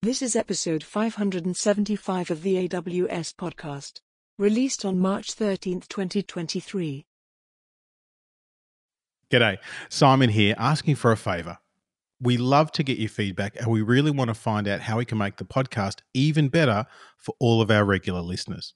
This 0.00 0.22
is 0.22 0.36
episode 0.36 0.84
575 0.84 2.30
of 2.30 2.42
the 2.42 2.68
AWS 2.68 3.34
podcast, 3.34 3.94
released 4.38 4.84
on 4.84 5.00
March 5.00 5.34
13th, 5.34 5.88
2023. 5.88 7.04
G'day, 9.28 9.58
Simon 9.88 10.30
here, 10.30 10.54
asking 10.56 10.94
for 10.94 11.10
a 11.10 11.16
favour. 11.16 11.58
We 12.20 12.36
love 12.36 12.70
to 12.72 12.84
get 12.84 12.98
your 12.98 13.08
feedback 13.08 13.56
and 13.56 13.66
we 13.66 13.82
really 13.82 14.12
want 14.12 14.28
to 14.28 14.34
find 14.34 14.68
out 14.68 14.82
how 14.82 14.98
we 14.98 15.04
can 15.04 15.18
make 15.18 15.38
the 15.38 15.44
podcast 15.44 16.02
even 16.14 16.48
better 16.48 16.86
for 17.16 17.34
all 17.40 17.60
of 17.60 17.68
our 17.68 17.84
regular 17.84 18.20
listeners. 18.20 18.74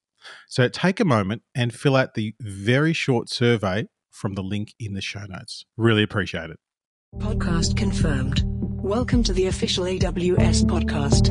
So 0.49 0.67
take 0.67 0.99
a 0.99 1.05
moment 1.05 1.43
and 1.55 1.73
fill 1.73 1.95
out 1.95 2.15
the 2.15 2.35
very 2.41 2.93
short 2.93 3.29
survey 3.29 3.87
from 4.11 4.35
the 4.35 4.43
link 4.43 4.75
in 4.81 4.95
the 4.95 5.01
show 5.01 5.27
notes. 5.27 5.67
Really 5.77 6.03
appreciate 6.03 6.51
it. 6.51 6.59
Podcast 7.19 7.77
confirmed. 7.77 8.72
Welcome 8.83 9.23
to 9.23 9.33
the 9.33 9.47
official 9.47 9.85
AWS 9.85 10.65
podcast. 10.65 11.31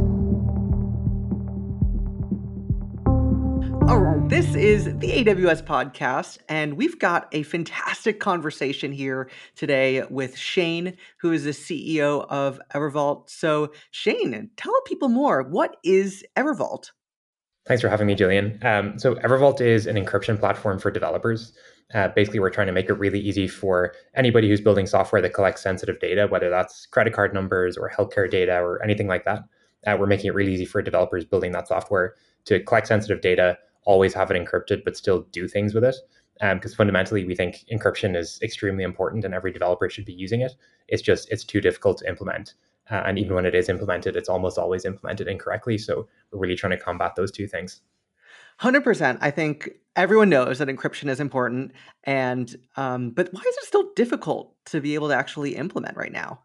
All 3.89 3.99
right, 3.99 4.29
this 4.29 4.55
is 4.55 4.85
the 4.85 5.25
AWS 5.25 5.61
podcast, 5.65 6.37
and 6.47 6.75
we've 6.75 6.97
got 6.97 7.27
a 7.33 7.43
fantastic 7.43 8.21
conversation 8.21 8.93
here 8.93 9.29
today 9.57 10.01
with 10.09 10.37
Shane, 10.37 10.95
who 11.19 11.33
is 11.33 11.43
the 11.43 11.49
CEO 11.49 12.25
of 12.29 12.61
Evervault. 12.73 13.29
So, 13.29 13.73
Shane, 13.91 14.51
tell 14.55 14.81
people 14.85 15.09
more. 15.09 15.43
What 15.43 15.75
is 15.83 16.23
Evervault? 16.37 16.91
Thanks 17.67 17.81
for 17.81 17.89
having 17.89 18.07
me, 18.07 18.15
Julian. 18.15 18.59
Um, 18.63 18.97
so, 18.97 19.15
Evervault 19.15 19.61
is 19.61 19.85
an 19.85 19.95
encryption 19.95 20.39
platform 20.39 20.79
for 20.79 20.89
developers. 20.89 21.53
Uh, 21.93 22.07
basically, 22.07 22.39
we're 22.39 22.49
trying 22.49 22.67
to 22.67 22.73
make 22.73 22.89
it 22.89 22.93
really 22.93 23.19
easy 23.19 23.47
for 23.47 23.93
anybody 24.15 24.49
who's 24.49 24.61
building 24.61 24.87
software 24.87 25.21
that 25.21 25.33
collects 25.33 25.61
sensitive 25.61 25.99
data, 25.99 26.27
whether 26.27 26.49
that's 26.49 26.85
credit 26.87 27.13
card 27.13 27.33
numbers 27.33 27.77
or 27.77 27.89
healthcare 27.89 28.29
data 28.29 28.57
or 28.59 28.81
anything 28.83 29.07
like 29.07 29.25
that. 29.25 29.43
Uh, 29.85 29.95
we're 29.99 30.07
making 30.07 30.27
it 30.27 30.33
really 30.33 30.53
easy 30.53 30.65
for 30.65 30.81
developers 30.81 31.25
building 31.25 31.51
that 31.51 31.67
software 31.67 32.15
to 32.45 32.59
collect 32.63 32.87
sensitive 32.87 33.21
data, 33.21 33.57
always 33.85 34.13
have 34.13 34.31
it 34.31 34.43
encrypted, 34.43 34.83
but 34.83 34.97
still 34.97 35.21
do 35.31 35.47
things 35.47 35.73
with 35.73 35.83
it. 35.83 35.95
Because 36.39 36.71
um, 36.71 36.77
fundamentally, 36.77 37.25
we 37.25 37.35
think 37.35 37.63
encryption 37.71 38.15
is 38.15 38.39
extremely 38.41 38.83
important, 38.83 39.23
and 39.23 39.33
every 39.33 39.51
developer 39.51 39.87
should 39.89 40.05
be 40.05 40.13
using 40.13 40.41
it. 40.41 40.53
It's 40.87 41.03
just 41.03 41.29
it's 41.31 41.43
too 41.43 41.61
difficult 41.61 41.99
to 41.99 42.07
implement, 42.07 42.55
uh, 42.91 43.03
and 43.05 43.17
even 43.17 43.35
when 43.35 43.45
it 43.45 43.55
is 43.55 43.69
implemented, 43.69 44.15
it's 44.15 44.29
almost 44.29 44.57
always 44.57 44.85
implemented 44.85 45.27
incorrectly. 45.27 45.77
So 45.77 46.07
we're 46.31 46.39
really 46.39 46.55
trying 46.55 46.71
to 46.71 46.77
combat 46.77 47.15
those 47.15 47.31
two 47.31 47.47
things. 47.47 47.81
100% 48.61 49.17
i 49.21 49.31
think 49.31 49.69
everyone 49.95 50.29
knows 50.29 50.59
that 50.59 50.67
encryption 50.67 51.09
is 51.09 51.19
important 51.19 51.71
and 52.03 52.55
um, 52.77 53.09
but 53.09 53.29
why 53.31 53.41
is 53.41 53.57
it 53.57 53.63
still 53.65 53.91
difficult 53.95 54.53
to 54.65 54.79
be 54.79 54.93
able 54.93 55.07
to 55.07 55.15
actually 55.15 55.55
implement 55.55 55.97
right 55.97 56.11
now 56.11 56.39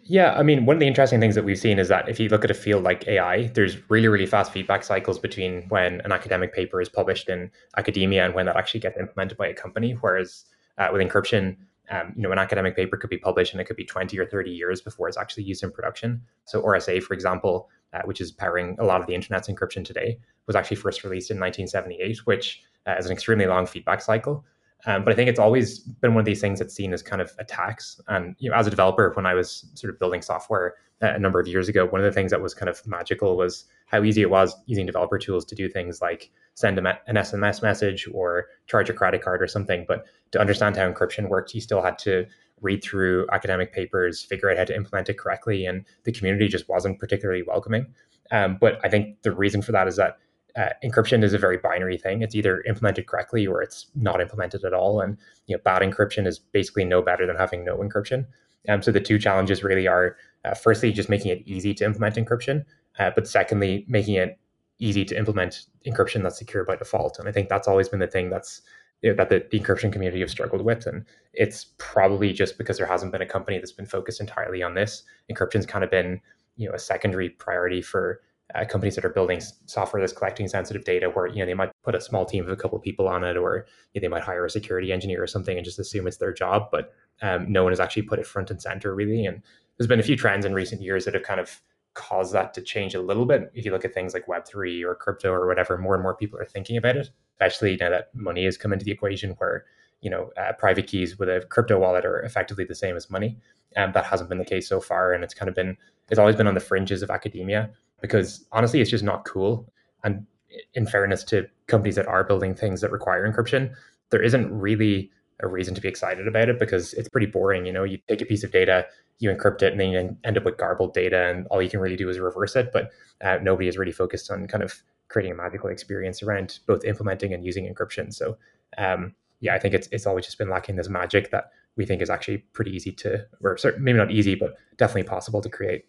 yeah 0.00 0.34
i 0.34 0.42
mean 0.42 0.64
one 0.64 0.76
of 0.76 0.80
the 0.80 0.86
interesting 0.86 1.18
things 1.18 1.34
that 1.34 1.44
we've 1.44 1.58
seen 1.58 1.78
is 1.78 1.88
that 1.88 2.08
if 2.08 2.20
you 2.20 2.28
look 2.28 2.44
at 2.44 2.50
a 2.50 2.54
field 2.54 2.84
like 2.84 3.06
ai 3.08 3.48
there's 3.48 3.90
really 3.90 4.08
really 4.08 4.26
fast 4.26 4.52
feedback 4.52 4.84
cycles 4.84 5.18
between 5.18 5.62
when 5.68 6.00
an 6.02 6.12
academic 6.12 6.54
paper 6.54 6.80
is 6.80 6.88
published 6.88 7.28
in 7.28 7.50
academia 7.76 8.24
and 8.24 8.34
when 8.34 8.46
that 8.46 8.56
actually 8.56 8.80
gets 8.80 8.98
implemented 8.98 9.36
by 9.36 9.48
a 9.48 9.54
company 9.54 9.92
whereas 10.00 10.44
uh, 10.78 10.88
with 10.92 11.02
encryption 11.02 11.56
um, 11.90 12.12
you 12.16 12.22
know, 12.22 12.32
an 12.32 12.38
academic 12.38 12.76
paper 12.76 12.96
could 12.96 13.10
be 13.10 13.18
published 13.18 13.52
and 13.52 13.60
it 13.60 13.64
could 13.64 13.76
be 13.76 13.84
20 13.84 14.18
or 14.18 14.26
30 14.26 14.50
years 14.50 14.80
before 14.80 15.08
it's 15.08 15.16
actually 15.16 15.44
used 15.44 15.62
in 15.62 15.70
production. 15.70 16.22
So 16.44 16.62
RSA, 16.62 17.02
for 17.02 17.14
example, 17.14 17.68
uh, 17.92 18.02
which 18.04 18.20
is 18.20 18.30
powering 18.30 18.76
a 18.78 18.84
lot 18.84 19.00
of 19.00 19.06
the 19.06 19.14
internet's 19.14 19.48
encryption 19.48 19.84
today, 19.84 20.18
was 20.46 20.56
actually 20.56 20.76
first 20.76 21.04
released 21.04 21.30
in 21.30 21.38
1978, 21.38 22.26
which 22.26 22.62
uh, 22.86 22.94
is 22.98 23.06
an 23.06 23.12
extremely 23.12 23.46
long 23.46 23.66
feedback 23.66 24.00
cycle. 24.00 24.44
Um, 24.86 25.04
but 25.04 25.12
I 25.12 25.16
think 25.16 25.28
it's 25.28 25.40
always 25.40 25.80
been 25.80 26.14
one 26.14 26.20
of 26.20 26.26
these 26.26 26.40
things 26.40 26.60
that's 26.60 26.74
seen 26.74 26.92
as 26.92 27.02
kind 27.02 27.20
of 27.20 27.32
attacks. 27.38 28.00
And 28.08 28.36
you 28.38 28.50
know, 28.50 28.56
as 28.56 28.66
a 28.66 28.70
developer, 28.70 29.12
when 29.14 29.26
I 29.26 29.34
was 29.34 29.66
sort 29.74 29.92
of 29.92 29.98
building 29.98 30.22
software 30.22 30.74
a 31.00 31.18
number 31.18 31.40
of 31.40 31.48
years 31.48 31.68
ago, 31.68 31.86
one 31.86 32.00
of 32.00 32.04
the 32.04 32.12
things 32.12 32.30
that 32.30 32.40
was 32.40 32.54
kind 32.54 32.68
of 32.68 32.84
magical 32.86 33.36
was 33.36 33.64
how 33.86 34.02
easy 34.02 34.22
it 34.22 34.30
was 34.30 34.54
using 34.66 34.86
developer 34.86 35.18
tools 35.18 35.44
to 35.46 35.54
do 35.54 35.68
things 35.68 36.00
like 36.00 36.30
send 36.54 36.78
a, 36.78 36.98
an 37.06 37.16
SMS 37.16 37.62
message 37.62 38.08
or 38.12 38.46
charge 38.66 38.90
a 38.90 38.92
credit 38.92 39.22
card 39.22 39.42
or 39.42 39.46
something. 39.46 39.84
But 39.86 40.04
to 40.32 40.40
understand 40.40 40.76
how 40.76 40.90
encryption 40.90 41.28
worked, 41.28 41.54
you 41.54 41.60
still 41.60 41.82
had 41.82 41.98
to 42.00 42.26
read 42.60 42.82
through 42.82 43.26
academic 43.32 43.72
papers, 43.72 44.22
figure 44.22 44.50
out 44.50 44.58
how 44.58 44.64
to 44.64 44.74
implement 44.76 45.08
it 45.08 45.18
correctly, 45.18 45.66
and 45.66 45.84
the 46.04 46.12
community 46.12 46.48
just 46.48 46.68
wasn't 46.68 46.98
particularly 46.98 47.42
welcoming. 47.42 47.86
Um, 48.30 48.58
but 48.60 48.80
I 48.84 48.88
think 48.88 49.22
the 49.22 49.32
reason 49.32 49.62
for 49.62 49.72
that 49.72 49.88
is 49.88 49.96
that 49.96 50.18
uh, 50.58 50.70
encryption 50.84 51.22
is 51.22 51.32
a 51.32 51.38
very 51.38 51.56
binary 51.56 51.96
thing. 51.96 52.20
It's 52.20 52.34
either 52.34 52.62
implemented 52.62 53.06
correctly 53.06 53.46
or 53.46 53.62
it's 53.62 53.86
not 53.94 54.20
implemented 54.20 54.64
at 54.64 54.74
all. 54.74 55.00
And 55.00 55.16
you 55.46 55.56
know, 55.56 55.62
bad 55.64 55.82
encryption 55.82 56.26
is 56.26 56.38
basically 56.38 56.84
no 56.84 57.00
better 57.00 57.26
than 57.26 57.36
having 57.36 57.64
no 57.64 57.76
encryption. 57.78 58.26
Um, 58.68 58.82
so 58.82 58.90
the 58.90 59.00
two 59.00 59.18
challenges 59.18 59.62
really 59.62 59.86
are, 59.86 60.16
uh, 60.44 60.54
firstly, 60.54 60.92
just 60.92 61.08
making 61.08 61.30
it 61.30 61.42
easy 61.46 61.74
to 61.74 61.84
implement 61.84 62.16
encryption, 62.16 62.64
uh, 62.98 63.10
but 63.14 63.28
secondly, 63.28 63.86
making 63.88 64.16
it 64.16 64.38
easy 64.80 65.04
to 65.04 65.16
implement 65.16 65.66
encryption 65.86 66.22
that's 66.22 66.38
secure 66.38 66.64
by 66.64 66.76
default. 66.76 67.18
And 67.18 67.28
I 67.28 67.32
think 67.32 67.48
that's 67.48 67.68
always 67.68 67.88
been 67.88 68.00
the 68.00 68.06
thing 68.08 68.28
that's 68.28 68.62
you 69.02 69.10
know, 69.10 69.16
that 69.16 69.28
the, 69.28 69.46
the 69.50 69.60
encryption 69.60 69.92
community 69.92 70.20
have 70.20 70.30
struggled 70.30 70.62
with. 70.62 70.86
And 70.86 71.04
it's 71.34 71.66
probably 71.78 72.32
just 72.32 72.58
because 72.58 72.78
there 72.78 72.86
hasn't 72.86 73.12
been 73.12 73.22
a 73.22 73.26
company 73.26 73.58
that's 73.58 73.72
been 73.72 73.86
focused 73.86 74.20
entirely 74.20 74.62
on 74.62 74.74
this. 74.74 75.04
Encryption's 75.30 75.66
kind 75.66 75.84
of 75.84 75.90
been, 75.90 76.20
you 76.56 76.68
know, 76.68 76.74
a 76.74 76.78
secondary 76.80 77.30
priority 77.30 77.80
for 77.80 78.20
uh, 78.54 78.64
companies 78.64 78.94
that 78.94 79.04
are 79.04 79.10
building 79.10 79.40
software 79.66 80.00
that's 80.00 80.12
collecting 80.12 80.48
sensitive 80.48 80.84
data 80.84 81.10
where, 81.10 81.26
you 81.26 81.36
know, 81.36 81.46
they 81.46 81.54
might 81.54 81.70
put 81.84 81.94
a 81.94 82.00
small 82.00 82.24
team 82.24 82.44
of 82.44 82.50
a 82.50 82.56
couple 82.56 82.78
of 82.78 82.82
people 82.82 83.08
on 83.08 83.24
it, 83.24 83.36
or 83.36 83.66
you 83.92 84.00
know, 84.00 84.06
they 84.06 84.08
might 84.08 84.22
hire 84.22 84.44
a 84.44 84.50
security 84.50 84.92
engineer 84.92 85.22
or 85.22 85.26
something 85.26 85.56
and 85.56 85.64
just 85.64 85.78
assume 85.78 86.06
it's 86.06 86.16
their 86.16 86.32
job. 86.32 86.68
But 86.70 86.92
um, 87.22 87.50
no 87.50 87.62
one 87.62 87.72
has 87.72 87.80
actually 87.80 88.02
put 88.02 88.18
it 88.18 88.26
front 88.26 88.50
and 88.50 88.60
center 88.60 88.94
really. 88.94 89.26
And 89.26 89.42
there's 89.76 89.88
been 89.88 90.00
a 90.00 90.04
few 90.04 90.16
trends 90.16 90.44
in 90.44 90.54
recent 90.54 90.82
years 90.82 91.04
that 91.04 91.14
have 91.14 91.22
kind 91.22 91.40
of 91.40 91.60
caused 91.94 92.32
that 92.32 92.54
to 92.54 92.62
change 92.62 92.94
a 92.94 93.02
little 93.02 93.26
bit. 93.26 93.50
If 93.54 93.64
you 93.64 93.70
look 93.70 93.84
at 93.84 93.92
things 93.92 94.14
like 94.14 94.26
Web3 94.26 94.84
or 94.84 94.94
crypto 94.94 95.30
or 95.30 95.46
whatever, 95.46 95.76
more 95.76 95.94
and 95.94 96.02
more 96.02 96.14
people 96.14 96.38
are 96.38 96.44
thinking 96.44 96.76
about 96.76 96.96
it 96.96 97.10
especially 97.38 97.76
now 97.76 97.90
that 97.90 98.14
money 98.14 98.44
has 98.44 98.56
come 98.56 98.72
into 98.72 98.84
the 98.84 98.90
equation 98.90 99.30
where 99.38 99.64
you 100.00 100.10
know 100.10 100.30
uh, 100.36 100.52
private 100.58 100.86
keys 100.86 101.18
with 101.18 101.28
a 101.28 101.44
crypto 101.48 101.78
wallet 101.78 102.04
are 102.04 102.20
effectively 102.20 102.64
the 102.64 102.74
same 102.74 102.96
as 102.96 103.10
money 103.10 103.36
and 103.76 103.94
that 103.94 104.04
hasn't 104.04 104.28
been 104.28 104.38
the 104.38 104.44
case 104.44 104.68
so 104.68 104.80
far 104.80 105.12
and 105.12 105.24
it's 105.24 105.34
kind 105.34 105.48
of 105.48 105.54
been 105.54 105.76
it's 106.10 106.18
always 106.18 106.36
been 106.36 106.46
on 106.46 106.54
the 106.54 106.60
fringes 106.60 107.02
of 107.02 107.10
academia 107.10 107.70
because 108.00 108.46
honestly 108.52 108.80
it's 108.80 108.90
just 108.90 109.04
not 109.04 109.24
cool 109.24 109.70
and 110.04 110.26
in 110.74 110.86
fairness 110.86 111.22
to 111.24 111.46
companies 111.66 111.96
that 111.96 112.06
are 112.06 112.24
building 112.24 112.54
things 112.54 112.80
that 112.80 112.90
require 112.90 113.30
encryption 113.30 113.72
there 114.10 114.22
isn't 114.22 114.50
really 114.50 115.10
a 115.40 115.46
reason 115.46 115.74
to 115.74 115.80
be 115.80 115.88
excited 115.88 116.26
about 116.26 116.48
it 116.48 116.58
because 116.58 116.94
it's 116.94 117.08
pretty 117.08 117.26
boring 117.26 117.66
you 117.66 117.72
know 117.72 117.84
you 117.84 117.98
take 118.08 118.20
a 118.20 118.26
piece 118.26 118.42
of 118.42 118.50
data 118.50 118.86
you 119.20 119.30
encrypt 119.30 119.62
it 119.62 119.72
and 119.72 119.80
then 119.80 119.90
you 119.90 120.16
end 120.24 120.36
up 120.36 120.44
with 120.44 120.56
garbled 120.56 120.94
data 120.94 121.28
and 121.28 121.46
all 121.48 121.60
you 121.60 121.70
can 121.70 121.80
really 121.80 121.96
do 121.96 122.08
is 122.08 122.18
reverse 122.18 122.56
it 122.56 122.70
but 122.72 122.90
uh, 123.20 123.38
nobody 123.42 123.68
is 123.68 123.76
really 123.76 123.92
focused 123.92 124.30
on 124.30 124.46
kind 124.46 124.62
of 124.62 124.82
creating 125.08 125.32
a 125.32 125.34
magical 125.34 125.70
experience 125.70 126.22
around 126.22 126.58
both 126.66 126.84
implementing 126.84 127.32
and 127.32 127.44
using 127.44 127.72
encryption. 127.72 128.12
So 128.12 128.36
um, 128.76 129.14
yeah, 129.40 129.54
I 129.54 129.58
think 129.58 129.74
it's 129.74 129.88
it's 129.90 130.06
always 130.06 130.24
just 130.24 130.38
been 130.38 130.50
lacking 130.50 130.76
this 130.76 130.88
magic 130.88 131.30
that 131.30 131.50
we 131.76 131.86
think 131.86 132.02
is 132.02 132.10
actually 132.10 132.38
pretty 132.52 132.72
easy 132.72 132.92
to, 132.92 133.24
or 133.40 133.56
maybe 133.78 133.98
not 133.98 134.10
easy, 134.10 134.34
but 134.34 134.56
definitely 134.76 135.04
possible 135.04 135.40
to 135.40 135.48
create. 135.48 135.86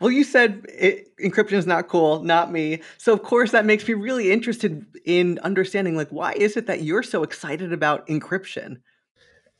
Well, 0.00 0.10
you 0.10 0.24
said 0.24 0.66
it, 0.68 1.16
encryption 1.18 1.52
is 1.52 1.66
not 1.66 1.88
cool, 1.88 2.22
not 2.22 2.52
me. 2.52 2.80
So 2.98 3.12
of 3.12 3.22
course 3.22 3.52
that 3.52 3.64
makes 3.64 3.86
me 3.86 3.94
really 3.94 4.32
interested 4.32 4.84
in 5.04 5.38
understanding 5.40 5.96
like 5.96 6.08
why 6.08 6.32
is 6.32 6.56
it 6.56 6.66
that 6.66 6.82
you're 6.82 7.02
so 7.02 7.22
excited 7.22 7.72
about 7.72 8.06
encryption? 8.06 8.80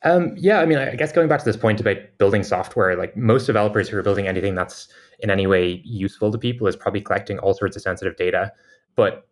Um, 0.02 0.34
yeah, 0.36 0.60
I 0.60 0.66
mean, 0.66 0.76
I 0.76 0.96
guess 0.96 1.12
going 1.12 1.28
back 1.28 1.38
to 1.38 1.44
this 1.46 1.56
point 1.56 1.80
about 1.80 1.96
building 2.18 2.42
software, 2.42 2.94
like 2.94 3.16
most 3.16 3.46
developers 3.46 3.88
who 3.88 3.96
are 3.96 4.02
building 4.02 4.28
anything 4.28 4.54
that's 4.54 4.88
in 5.20 5.30
any 5.30 5.46
way 5.46 5.80
useful 5.84 6.30
to 6.30 6.36
people 6.36 6.66
is 6.66 6.76
probably 6.76 7.00
collecting 7.00 7.38
all 7.38 7.54
sorts 7.54 7.74
of 7.76 7.82
sensitive 7.82 8.16
data 8.16 8.52
but 8.96 9.26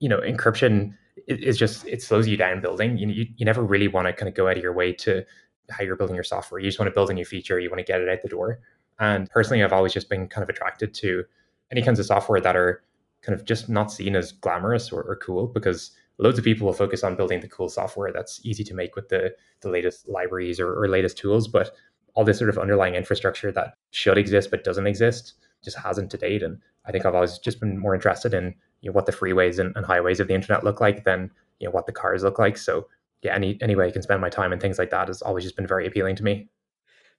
you 0.00 0.08
know, 0.08 0.20
encryption 0.20 0.94
is 1.26 1.58
just 1.58 1.86
it 1.86 2.02
slows 2.02 2.28
you 2.28 2.36
down 2.36 2.60
building. 2.60 2.96
You, 2.96 3.08
you, 3.08 3.26
you 3.36 3.44
never 3.44 3.62
really 3.62 3.88
want 3.88 4.06
to 4.06 4.12
kind 4.12 4.28
of 4.28 4.34
go 4.34 4.48
out 4.48 4.56
of 4.56 4.62
your 4.62 4.72
way 4.72 4.92
to 4.94 5.24
how 5.70 5.82
you're 5.82 5.96
building 5.96 6.14
your 6.14 6.24
software. 6.24 6.60
You 6.60 6.68
just 6.68 6.78
want 6.78 6.88
to 6.88 6.94
build 6.94 7.10
a 7.10 7.14
new 7.14 7.24
feature. 7.24 7.58
You 7.58 7.68
want 7.68 7.80
to 7.80 7.84
get 7.84 8.00
it 8.00 8.08
out 8.08 8.22
the 8.22 8.28
door. 8.28 8.60
And 8.98 9.28
personally, 9.30 9.62
I've 9.62 9.72
always 9.72 9.92
just 9.92 10.08
been 10.08 10.28
kind 10.28 10.42
of 10.42 10.48
attracted 10.48 10.94
to 10.94 11.24
any 11.70 11.82
kinds 11.82 11.98
of 11.98 12.06
software 12.06 12.40
that 12.40 12.56
are 12.56 12.82
kind 13.22 13.38
of 13.38 13.44
just 13.44 13.68
not 13.68 13.92
seen 13.92 14.16
as 14.16 14.32
glamorous 14.32 14.92
or, 14.92 15.02
or 15.02 15.16
cool 15.16 15.46
because 15.46 15.92
loads 16.18 16.38
of 16.38 16.44
people 16.44 16.66
will 16.66 16.72
focus 16.72 17.04
on 17.04 17.14
building 17.14 17.40
the 17.40 17.48
cool 17.48 17.68
software 17.68 18.12
that's 18.12 18.40
easy 18.44 18.64
to 18.64 18.74
make 18.74 18.96
with 18.96 19.08
the, 19.08 19.34
the 19.60 19.68
latest 19.68 20.08
libraries 20.08 20.58
or, 20.58 20.72
or 20.72 20.88
latest 20.88 21.18
tools. 21.18 21.46
But 21.46 21.72
all 22.14 22.24
this 22.24 22.38
sort 22.38 22.50
of 22.50 22.58
underlying 22.58 22.94
infrastructure 22.94 23.52
that 23.52 23.74
should 23.90 24.18
exist 24.18 24.50
but 24.50 24.64
doesn't 24.64 24.86
exist 24.86 25.34
just 25.62 25.78
hasn't 25.78 26.10
to 26.10 26.16
date. 26.16 26.42
And 26.42 26.58
I 26.86 26.92
think 26.92 27.06
I've 27.06 27.14
always 27.14 27.38
just 27.38 27.60
been 27.60 27.78
more 27.78 27.94
interested 27.94 28.34
in 28.34 28.54
you 28.80 28.90
know, 28.90 28.94
what 28.94 29.06
the 29.06 29.12
freeways 29.12 29.58
and, 29.58 29.76
and, 29.76 29.84
highways 29.84 30.20
of 30.20 30.28
the 30.28 30.34
internet 30.34 30.64
look 30.64 30.80
like 30.80 31.04
than 31.04 31.30
you 31.58 31.66
know 31.66 31.72
what 31.72 31.86
the 31.86 31.92
cars 31.92 32.22
look 32.22 32.38
like. 32.38 32.56
So 32.56 32.88
yeah, 33.22 33.34
any 33.34 33.58
any 33.60 33.74
way 33.74 33.86
I 33.86 33.90
can 33.90 34.02
spend 34.02 34.20
my 34.20 34.28
time 34.28 34.52
and 34.52 34.60
things 34.60 34.78
like 34.78 34.90
that 34.90 35.08
has 35.08 35.22
always 35.22 35.44
just 35.44 35.56
been 35.56 35.66
very 35.66 35.86
appealing 35.86 36.16
to 36.16 36.24
me. 36.24 36.48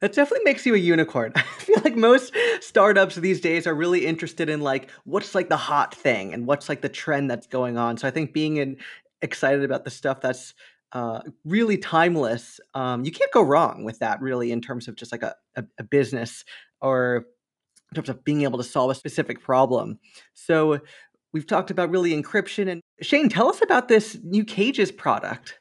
That 0.01 0.13
definitely 0.13 0.46
makes 0.46 0.66
you 0.66 0.75
a 0.75 0.78
unicorn. 0.78 1.34
I 1.36 1.42
feel 1.42 1.81
like 1.84 1.96
most 1.96 2.34
startups 2.62 3.16
these 3.16 3.42
days 3.42 3.68
are 3.68 3.74
really 3.74 4.06
interested 4.06 4.50
in 4.50 4.62
like 4.62 4.90
what's 5.04 5.36
like 5.36 5.50
the 5.50 5.57
hot 5.57 5.94
thing 5.94 6.34
and 6.34 6.48
what's 6.48 6.69
like 6.69 6.81
the 6.81 6.90
trend 6.90 7.30
that's 7.30 7.48
going 7.48 7.78
on. 7.78 7.98
So 7.98 8.07
I 8.07 8.12
think 8.12 8.34
being 8.34 8.57
in, 8.57 8.78
excited 9.22 9.63
about 9.63 9.84
the 9.84 9.92
stuff 9.92 10.22
that's 10.22 10.54
uh, 10.94 11.22
really 11.44 11.78
timeless, 11.78 12.60
um, 12.74 13.04
you 13.04 13.12
can't 13.12 13.31
go 13.31 13.42
wrong 13.42 13.84
with 13.84 14.00
that. 14.00 14.22
Really, 14.22 14.51
in 14.51 14.62
terms 14.62 14.88
of 14.88 14.96
just 14.96 15.12
like 15.12 15.24
a, 15.24 15.36
a, 15.56 15.63
a 15.80 15.84
business 15.84 16.45
or 16.81 17.25
in 17.92 17.95
terms 17.95 18.10
of 18.10 18.24
being 18.24 18.44
able 18.44 18.57
to 18.57 18.63
solve 18.63 18.92
a 18.92 18.95
specific 18.95 19.42
problem. 19.42 20.00
So 20.34 20.80
we've 21.34 21.48
talked 21.48 21.72
about 21.72 21.90
really 21.90 22.12
encryption. 22.12 22.69
And 22.72 22.81
Shane, 23.02 23.30
tell 23.30 23.50
us 23.50 23.62
about 23.62 23.88
this 23.88 24.18
new 24.24 24.44
Cages 24.45 24.92
product. 24.92 25.58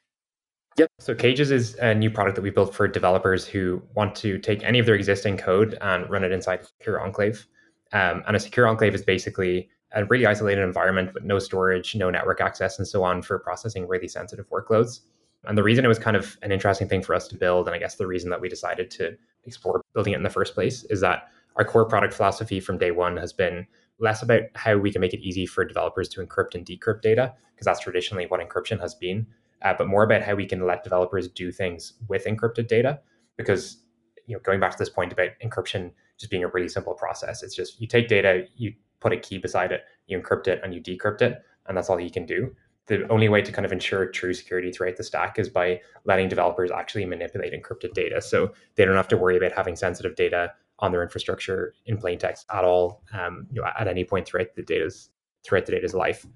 Yep. 0.78 0.90
So 1.00 1.12
Cages 1.12 1.50
is 1.50 1.74
a 1.76 1.92
new 1.92 2.08
product 2.08 2.36
that 2.36 2.42
we 2.42 2.50
built 2.50 2.72
for 2.72 2.86
developers 2.86 3.44
who 3.44 3.82
want 3.94 4.14
to 4.16 4.38
take 4.38 4.62
any 4.62 4.78
of 4.78 4.86
their 4.86 4.94
existing 4.94 5.36
code 5.36 5.76
and 5.80 6.08
run 6.08 6.22
it 6.22 6.30
inside 6.30 6.60
a 6.60 6.64
Secure 6.66 7.00
Enclave. 7.00 7.48
Um, 7.92 8.22
and 8.28 8.36
a 8.36 8.40
Secure 8.40 8.68
Enclave 8.68 8.94
is 8.94 9.02
basically 9.02 9.68
a 9.92 10.04
really 10.04 10.24
isolated 10.24 10.62
environment 10.62 11.14
with 11.14 11.24
no 11.24 11.40
storage, 11.40 11.96
no 11.96 12.10
network 12.10 12.40
access, 12.40 12.78
and 12.78 12.86
so 12.86 13.02
on 13.02 13.22
for 13.22 13.40
processing 13.40 13.88
really 13.88 14.06
sensitive 14.06 14.48
workloads. 14.50 15.00
And 15.44 15.58
the 15.58 15.64
reason 15.64 15.84
it 15.84 15.88
was 15.88 15.98
kind 15.98 16.16
of 16.16 16.38
an 16.42 16.52
interesting 16.52 16.88
thing 16.88 17.02
for 17.02 17.14
us 17.14 17.26
to 17.28 17.36
build, 17.36 17.66
and 17.66 17.74
I 17.74 17.78
guess 17.78 17.96
the 17.96 18.06
reason 18.06 18.30
that 18.30 18.40
we 18.40 18.48
decided 18.48 18.88
to 18.92 19.16
explore 19.46 19.82
building 19.94 20.12
it 20.12 20.16
in 20.16 20.22
the 20.22 20.30
first 20.30 20.54
place, 20.54 20.84
is 20.84 21.00
that 21.00 21.28
our 21.56 21.64
core 21.64 21.86
product 21.86 22.14
philosophy 22.14 22.60
from 22.60 22.78
day 22.78 22.92
one 22.92 23.16
has 23.16 23.32
been 23.32 23.66
less 23.98 24.22
about 24.22 24.42
how 24.54 24.76
we 24.76 24.92
can 24.92 25.00
make 25.00 25.14
it 25.14 25.26
easy 25.26 25.44
for 25.44 25.64
developers 25.64 26.08
to 26.10 26.24
encrypt 26.24 26.54
and 26.54 26.64
decrypt 26.64 27.02
data, 27.02 27.34
because 27.52 27.64
that's 27.64 27.80
traditionally 27.80 28.26
what 28.26 28.40
encryption 28.40 28.78
has 28.78 28.94
been, 28.94 29.26
uh, 29.62 29.74
but 29.76 29.86
more 29.86 30.02
about 30.02 30.22
how 30.22 30.34
we 30.34 30.46
can 30.46 30.66
let 30.66 30.84
developers 30.84 31.28
do 31.28 31.50
things 31.50 31.94
with 32.08 32.24
encrypted 32.24 32.68
data. 32.68 33.00
Because 33.36 33.82
you 34.26 34.34
know, 34.34 34.40
going 34.40 34.60
back 34.60 34.72
to 34.72 34.78
this 34.78 34.90
point 34.90 35.12
about 35.12 35.30
encryption 35.42 35.92
just 36.18 36.30
being 36.30 36.44
a 36.44 36.48
really 36.48 36.68
simple 36.68 36.94
process, 36.94 37.42
it's 37.42 37.54
just 37.54 37.80
you 37.80 37.86
take 37.86 38.08
data, 38.08 38.44
you 38.56 38.72
put 39.00 39.12
a 39.12 39.16
key 39.16 39.38
beside 39.38 39.72
it, 39.72 39.82
you 40.06 40.20
encrypt 40.20 40.48
it, 40.48 40.60
and 40.62 40.74
you 40.74 40.80
decrypt 40.80 41.22
it, 41.22 41.42
and 41.66 41.76
that's 41.76 41.88
all 41.88 42.00
you 42.00 42.10
can 42.10 42.26
do. 42.26 42.54
The 42.86 43.06
only 43.08 43.28
way 43.28 43.42
to 43.42 43.52
kind 43.52 43.66
of 43.66 43.72
ensure 43.72 44.06
true 44.06 44.32
security 44.32 44.72
throughout 44.72 44.96
the 44.96 45.04
stack 45.04 45.38
is 45.38 45.48
by 45.48 45.80
letting 46.04 46.28
developers 46.28 46.70
actually 46.70 47.04
manipulate 47.04 47.52
encrypted 47.52 47.92
data. 47.92 48.20
So 48.22 48.52
they 48.76 48.84
don't 48.84 48.96
have 48.96 49.08
to 49.08 49.16
worry 49.16 49.36
about 49.36 49.52
having 49.52 49.76
sensitive 49.76 50.16
data 50.16 50.52
on 50.78 50.92
their 50.92 51.02
infrastructure 51.02 51.74
in 51.86 51.98
plain 51.98 52.18
text 52.18 52.46
at 52.50 52.64
all, 52.64 53.02
um, 53.12 53.46
you 53.52 53.60
know, 53.60 53.68
at 53.78 53.88
any 53.88 54.04
point 54.04 54.26
throughout 54.26 54.54
the 54.56 54.62
data's 54.62 55.10
throughout 55.44 55.66
the 55.66 55.72
data's 55.72 55.94
life. 55.94 56.26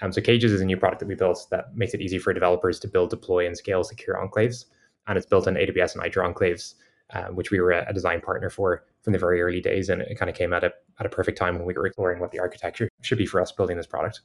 Um, 0.00 0.12
so 0.12 0.20
Cages 0.20 0.52
is 0.52 0.60
a 0.60 0.64
new 0.64 0.76
product 0.76 1.00
that 1.00 1.08
we 1.08 1.14
built 1.14 1.46
that 1.50 1.76
makes 1.76 1.94
it 1.94 2.00
easy 2.00 2.18
for 2.18 2.32
developers 2.32 2.78
to 2.80 2.88
build, 2.88 3.10
deploy, 3.10 3.46
and 3.46 3.56
scale 3.56 3.82
secure 3.82 4.16
enclaves. 4.16 4.66
And 5.06 5.16
it's 5.16 5.26
built 5.26 5.48
on 5.48 5.54
AWS 5.54 5.94
and 5.94 6.02
Nitro 6.02 6.32
enclaves, 6.32 6.74
um, 7.10 7.34
which 7.34 7.50
we 7.50 7.60
were 7.60 7.72
a, 7.72 7.86
a, 7.88 7.92
design 7.92 8.20
partner 8.20 8.50
for 8.50 8.84
from 9.02 9.12
the 9.12 9.18
very 9.18 9.40
early 9.40 9.60
days. 9.60 9.88
And 9.88 10.02
it 10.02 10.18
kind 10.18 10.28
of 10.30 10.36
came 10.36 10.52
at 10.52 10.62
a, 10.62 10.72
at 11.00 11.06
a 11.06 11.08
perfect 11.08 11.38
time 11.38 11.56
when 11.56 11.66
we 11.66 11.74
were 11.74 11.86
exploring 11.86 12.20
what 12.20 12.30
the 12.30 12.38
architecture 12.38 12.88
should 13.00 13.18
be 13.18 13.26
for 13.26 13.40
us 13.40 13.50
building 13.50 13.76
this 13.76 13.86
product. 13.86 14.20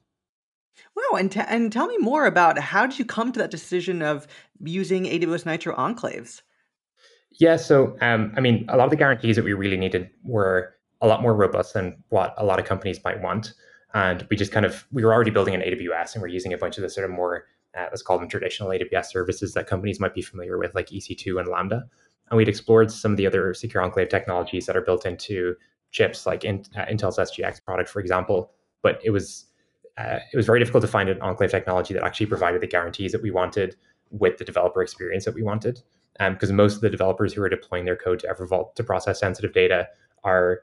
Wow, 0.96 1.18
and 1.18 1.32
t- 1.32 1.40
and 1.48 1.72
tell 1.72 1.88
me 1.88 1.98
more 2.00 2.26
about 2.26 2.58
how 2.58 2.86
did 2.86 2.98
you 2.98 3.06
come 3.06 3.32
to 3.32 3.40
that 3.40 3.52
decision 3.52 4.02
of 4.02 4.28
using 4.60 5.06
AWS 5.06 5.46
Nitro 5.46 5.76
enclaves? 5.76 6.42
Yeah, 7.40 7.58
so 7.58 7.96
um, 8.02 8.34
I 8.36 8.42
mean, 8.42 8.66
a 8.70 8.78
lot 8.78 8.86
of 8.86 8.90
the 8.90 8.96
guarantees 8.96 9.36
that 9.36 9.46
we 9.46 9.54
really 9.54 9.78
needed 9.78 10.10
were 10.24 10.76
a 11.02 11.08
lot 11.08 11.22
more 11.22 11.36
robust 11.36 11.74
than 11.74 12.04
what 12.10 12.34
a 12.38 12.46
lot 12.46 12.60
of 12.60 12.66
companies 12.66 13.04
might 13.04 13.22
want, 13.22 13.54
and 13.94 14.26
we 14.30 14.36
just 14.36 14.52
kind 14.52 14.66
of 14.66 14.86
we 14.92 15.04
were 15.04 15.14
already 15.14 15.32
building 15.32 15.54
an 15.54 15.62
AWS 15.62 16.14
and 16.14 16.22
we're 16.22 16.28
using 16.28 16.54
a 16.54 16.58
bunch 16.58 16.78
of 16.78 16.82
the 16.82 16.90
sort 16.90 17.06
of 17.06 17.12
more 17.12 17.46
uh, 17.78 17.86
let's 17.86 18.02
call 18.02 18.20
them 18.20 18.28
traditional 18.28 18.70
AWS 18.70 19.06
services 19.06 19.54
that 19.54 19.68
companies 19.68 20.00
might 20.00 20.14
be 20.14 20.22
familiar 20.22 20.58
with, 20.58 20.76
like 20.76 20.90
EC2 20.90 21.40
and 21.40 21.48
Lambda. 21.48 21.84
And 22.30 22.38
we'd 22.38 22.48
explored 22.48 22.92
some 22.92 23.12
of 23.12 23.18
the 23.18 23.28
other 23.28 23.54
secure 23.54 23.84
enclave 23.84 24.10
technologies 24.10 24.66
that 24.66 24.78
are 24.78 24.82
built 24.82 25.06
into 25.06 25.56
chips, 25.92 26.26
like 26.26 26.44
in, 26.44 26.64
uh, 26.76 26.86
Intel's 26.86 27.18
SGX 27.18 27.64
product, 27.64 27.90
for 27.90 28.00
example. 28.00 28.52
But 28.82 29.00
it 29.04 29.10
was 29.10 29.46
uh, 29.98 30.20
it 30.32 30.38
was 30.38 30.46
very 30.46 30.60
difficult 30.60 30.82
to 30.82 30.88
find 30.88 31.10
an 31.10 31.22
enclave 31.22 31.52
technology 31.52 31.94
that 31.94 32.04
actually 32.04 32.26
provided 32.26 32.62
the 32.62 32.68
guarantees 32.68 33.12
that 33.12 33.22
we 33.22 33.30
wanted 33.30 33.76
with 34.10 34.38
the 34.38 34.44
developer 34.44 34.82
experience 34.82 35.26
that 35.26 35.36
we 35.36 35.44
wanted. 35.44 35.82
Because 36.20 36.50
um, 36.50 36.56
most 36.56 36.76
of 36.76 36.82
the 36.82 36.90
developers 36.90 37.34
who 37.34 37.42
are 37.42 37.50
deploying 37.50 37.86
their 37.86 37.96
code 37.96 38.20
to 38.20 38.28
Evervault 38.28 38.76
to 38.76 38.84
process 38.84 39.20
sensitive 39.20 39.54
data 39.54 39.88
are, 40.24 40.62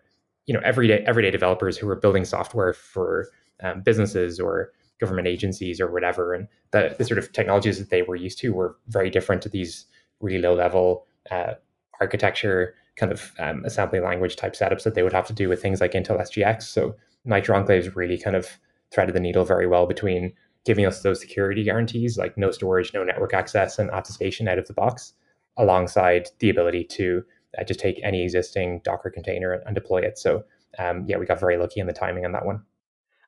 you 0.51 0.55
know, 0.55 0.61
everyday 0.65 0.99
everyday 1.07 1.31
developers 1.31 1.79
who 1.79 1.89
are 1.89 1.95
building 1.95 2.25
software 2.25 2.73
for 2.73 3.29
um, 3.63 3.83
businesses 3.83 4.41
or 4.41 4.73
government 4.99 5.29
agencies 5.29 5.81
or 5.81 5.93
whatever. 5.93 6.35
And 6.35 6.49
the, 6.73 6.93
the 6.99 7.05
sort 7.05 7.19
of 7.19 7.31
technologies 7.33 7.79
that 7.79 7.91
they 7.91 8.03
were 8.03 8.17
used 8.17 8.39
to 8.39 8.53
were 8.53 8.77
very 8.89 9.11
different 9.11 9.43
to 9.43 9.49
these 9.49 9.87
really 10.21 10.43
low 10.43 10.57
level 10.57 11.07
uh, 11.31 11.53
architecture 12.01 12.75
kind 12.97 13.13
of 13.13 13.31
um, 13.39 13.65
assembly 13.65 14.01
language 14.01 14.35
type 14.35 14.55
setups 14.55 14.83
that 14.83 14.97
they 14.97 15.05
would 15.05 15.13
have 15.13 15.29
to 15.29 15.33
do 15.33 15.49
with 15.49 15.63
things 15.63 15.81
like 15.81 15.93
Intel 15.93 16.21
SGX. 16.21 16.65
So 16.65 16.97
Nitro 17.25 17.57
Enclaves 17.57 17.95
really 17.95 18.19
kind 18.19 18.35
of 18.35 18.59
threaded 18.93 19.15
the 19.15 19.21
needle 19.21 19.45
very 19.45 19.69
well 19.69 19.87
between 19.87 20.33
giving 20.65 20.85
us 20.85 21.03
those 21.03 21.21
security 21.21 21.63
guarantees 21.63 22.19
like 22.19 22.37
no 22.37 22.51
storage, 22.51 22.93
no 22.93 23.05
network 23.05 23.35
access, 23.35 23.79
and 23.79 23.89
attestation 23.93 24.49
out 24.49 24.59
of 24.59 24.67
the 24.67 24.75
box, 24.75 25.13
alongside 25.57 26.29
the 26.41 26.51
ability 26.51 26.83
to 26.83 27.23
uh, 27.59 27.65
just 27.65 27.81
take 27.81 28.01
any 28.03 28.23
existing 28.23 28.81
Docker 28.85 29.11
container 29.11 29.53
and, 29.53 29.75
deploy 29.75 29.99
it. 29.99 30.19
So 30.19 30.45
um, 30.79 31.05
yeah, 31.07 31.17
we 31.17 31.27
got 31.27 31.41
very 31.41 31.57
lucky 31.57 31.81
in 31.81 31.87
the 31.87 31.93
timing 31.93 32.25
on 32.25 32.33
that 32.33 32.47
one. 32.47 32.63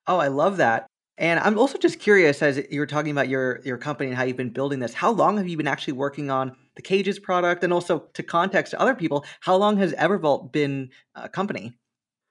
Oh, 0.06 0.18
I 0.18 0.28
love 0.28 0.56
that. 0.58 0.86
And 1.18 1.38
I'm 1.40 1.58
also 1.58 1.78
just 1.78 2.00
curious, 2.00 2.42
as 2.42 2.60
you 2.70 2.80
were 2.80 2.86
talking 2.86 3.10
about 3.10 3.28
your 3.28 3.60
your 3.64 3.76
company 3.76 4.08
and 4.08 4.16
how 4.16 4.24
you've 4.24 4.36
been 4.36 4.50
building 4.50 4.80
this. 4.80 4.94
How 4.94 5.10
long 5.10 5.36
have 5.36 5.46
you 5.46 5.56
been 5.56 5.68
actually 5.68 5.92
working 5.92 6.30
on 6.30 6.56
the 6.74 6.82
Cages 6.82 7.18
product, 7.18 7.62
and 7.62 7.72
also 7.72 8.08
to 8.14 8.22
context 8.22 8.70
to 8.70 8.80
other 8.80 8.94
people, 8.94 9.24
how 9.40 9.54
long 9.56 9.76
has 9.76 9.92
Evervault 9.92 10.52
been 10.52 10.88
a 11.14 11.28
company? 11.28 11.74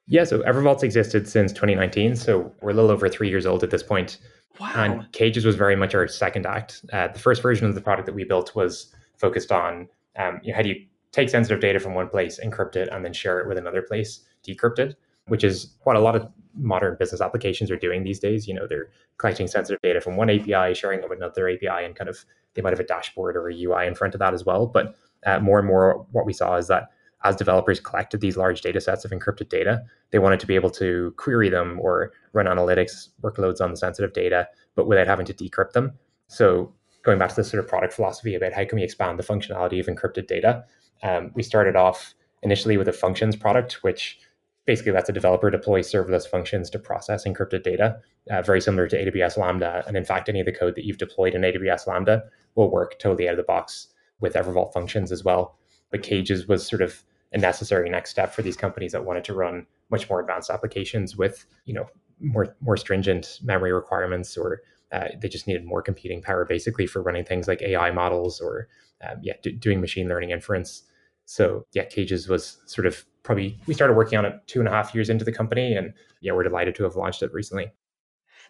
Yeah, 0.07 0.23
so 0.23 0.39
Evervault's 0.39 0.81
existed 0.81 1.27
since 1.27 1.51
2019, 1.51 2.15
so 2.15 2.51
we're 2.59 2.71
a 2.71 2.73
little 2.73 2.89
over 2.89 3.07
three 3.07 3.29
years 3.29 3.45
old 3.45 3.63
at 3.63 3.69
this 3.69 3.83
point. 3.83 4.17
Wow. 4.59 4.71
And 4.75 5.11
Cages 5.11 5.45
was 5.45 5.55
very 5.55 5.75
much 5.75 5.93
our 5.93 6.07
second 6.07 6.45
act. 6.47 6.83
Uh, 6.91 7.07
the 7.07 7.19
first 7.19 7.41
version 7.41 7.67
of 7.67 7.75
the 7.75 7.81
product 7.81 8.07
that 8.07 8.15
we 8.15 8.23
built 8.23 8.55
was 8.55 8.93
focused 9.17 9.51
on 9.51 9.87
um, 10.17 10.39
you 10.43 10.51
know, 10.51 10.57
how 10.57 10.63
do 10.63 10.69
you 10.69 10.85
take 11.11 11.29
sensitive 11.29 11.59
data 11.59 11.79
from 11.79 11.93
one 11.93 12.09
place, 12.09 12.39
encrypt 12.43 12.75
it, 12.75 12.89
and 12.91 13.03
then 13.03 13.13
share 13.13 13.39
it 13.39 13.47
with 13.47 13.57
another 13.57 13.81
place, 13.81 14.21
decrypted, 14.47 14.95
which 15.27 15.43
is 15.43 15.75
what 15.83 15.95
a 15.95 15.99
lot 15.99 16.15
of 16.15 16.27
modern 16.55 16.95
business 16.97 17.21
applications 17.21 17.71
are 17.71 17.77
doing 17.77 18.03
these 18.03 18.19
days. 18.19 18.47
You 18.47 18.53
know, 18.53 18.67
they're 18.67 18.89
collecting 19.17 19.47
sensitive 19.47 19.81
data 19.81 20.01
from 20.01 20.15
one 20.15 20.29
API, 20.29 20.73
sharing 20.73 21.01
it 21.01 21.09
with 21.09 21.19
another 21.19 21.49
API, 21.49 21.85
and 21.85 21.95
kind 21.95 22.09
of 22.09 22.25
they 22.53 22.61
might 22.61 22.71
have 22.71 22.79
a 22.79 22.85
dashboard 22.85 23.35
or 23.35 23.49
a 23.49 23.55
UI 23.55 23.87
in 23.87 23.95
front 23.95 24.13
of 24.13 24.19
that 24.19 24.33
as 24.33 24.45
well. 24.45 24.67
But 24.67 24.95
uh, 25.25 25.39
more 25.39 25.59
and 25.59 25.67
more, 25.67 26.05
what 26.11 26.25
we 26.25 26.33
saw 26.33 26.55
is 26.55 26.67
that 26.67 26.89
as 27.23 27.35
developers 27.35 27.79
collected 27.79 28.19
these 28.19 28.35
large 28.35 28.61
data 28.61 28.81
sets 28.81 29.05
of 29.05 29.11
encrypted 29.11 29.49
data, 29.49 29.83
they 30.09 30.19
wanted 30.19 30.39
to 30.39 30.47
be 30.47 30.55
able 30.55 30.71
to 30.71 31.13
query 31.17 31.49
them 31.49 31.79
or 31.79 32.11
run 32.33 32.47
analytics 32.47 33.09
workloads 33.21 33.61
on 33.61 33.71
the 33.71 33.77
sensitive 33.77 34.13
data, 34.13 34.47
but 34.75 34.87
without 34.87 35.07
having 35.07 35.25
to 35.25 35.33
decrypt 35.33 35.73
them. 35.73 35.93
So 36.27 36.73
going 37.03 37.19
back 37.19 37.29
to 37.29 37.35
this 37.35 37.49
sort 37.49 37.63
of 37.63 37.69
product 37.69 37.93
philosophy 37.93 38.35
about 38.35 38.53
how 38.53 38.65
can 38.65 38.77
we 38.77 38.83
expand 38.83 39.19
the 39.19 39.23
functionality 39.23 39.79
of 39.79 39.85
encrypted 39.85 40.27
data, 40.27 40.63
um, 41.03 41.31
we 41.33 41.43
started 41.43 41.75
off 41.75 42.13
initially 42.43 42.77
with 42.77 42.87
a 42.87 42.93
functions 42.93 43.35
product, 43.35 43.83
which 43.83 44.19
basically 44.65 44.91
lets 44.91 45.09
a 45.09 45.13
developer 45.13 45.49
deploy 45.49 45.81
serverless 45.81 46.27
functions 46.27 46.69
to 46.69 46.79
process 46.79 47.25
encrypted 47.25 47.63
data, 47.63 47.99
uh, 48.29 48.41
very 48.41 48.61
similar 48.61 48.87
to 48.87 49.11
AWS 49.11 49.37
Lambda. 49.37 49.83
And 49.87 49.97
in 49.97 50.05
fact, 50.05 50.29
any 50.29 50.39
of 50.39 50.45
the 50.45 50.51
code 50.51 50.75
that 50.75 50.85
you've 50.85 50.97
deployed 50.97 51.33
in 51.33 51.41
AWS 51.41 51.87
Lambda 51.87 52.23
will 52.55 52.69
work 52.69 52.99
totally 52.99 53.27
out 53.27 53.33
of 53.33 53.37
the 53.37 53.43
box 53.43 53.87
with 54.19 54.33
Evervault 54.35 54.73
functions 54.73 55.11
as 55.11 55.23
well. 55.23 55.57
But 55.89 56.03
Cages 56.03 56.47
was 56.47 56.65
sort 56.65 56.81
of 56.81 57.03
a 57.33 57.37
necessary 57.37 57.89
next 57.89 58.11
step 58.11 58.33
for 58.33 58.41
these 58.41 58.57
companies 58.57 58.91
that 58.91 59.05
wanted 59.05 59.23
to 59.25 59.33
run 59.33 59.65
much 59.89 60.09
more 60.09 60.19
advanced 60.19 60.49
applications 60.49 61.15
with 61.15 61.45
you 61.65 61.73
know 61.73 61.87
more 62.19 62.55
more 62.61 62.77
stringent 62.77 63.39
memory 63.43 63.73
requirements 63.73 64.37
or 64.37 64.61
uh, 64.91 65.07
they 65.19 65.29
just 65.29 65.47
needed 65.47 65.65
more 65.65 65.81
computing 65.81 66.21
power 66.21 66.45
basically 66.45 66.85
for 66.85 67.01
running 67.01 67.23
things 67.23 67.47
like 67.47 67.61
AI 67.61 67.91
models 67.91 68.41
or 68.41 68.67
um, 69.07 69.17
yeah 69.21 69.33
doing 69.59 69.81
machine 69.81 70.07
learning 70.07 70.31
inference. 70.31 70.83
So 71.25 71.65
yeah, 71.73 71.85
Cages 71.85 72.27
was 72.27 72.61
sort 72.65 72.87
of 72.87 73.05
probably 73.23 73.59
we 73.67 73.73
started 73.73 73.95
working 73.95 74.17
on 74.17 74.25
it 74.25 74.33
two 74.47 74.59
and 74.59 74.67
a 74.67 74.71
half 74.71 74.93
years 74.93 75.09
into 75.09 75.25
the 75.25 75.31
company, 75.31 75.75
and 75.75 75.93
yeah, 76.21 76.33
we're 76.33 76.43
delighted 76.43 76.75
to 76.75 76.83
have 76.83 76.95
launched 76.95 77.23
it 77.23 77.33
recently. 77.33 77.71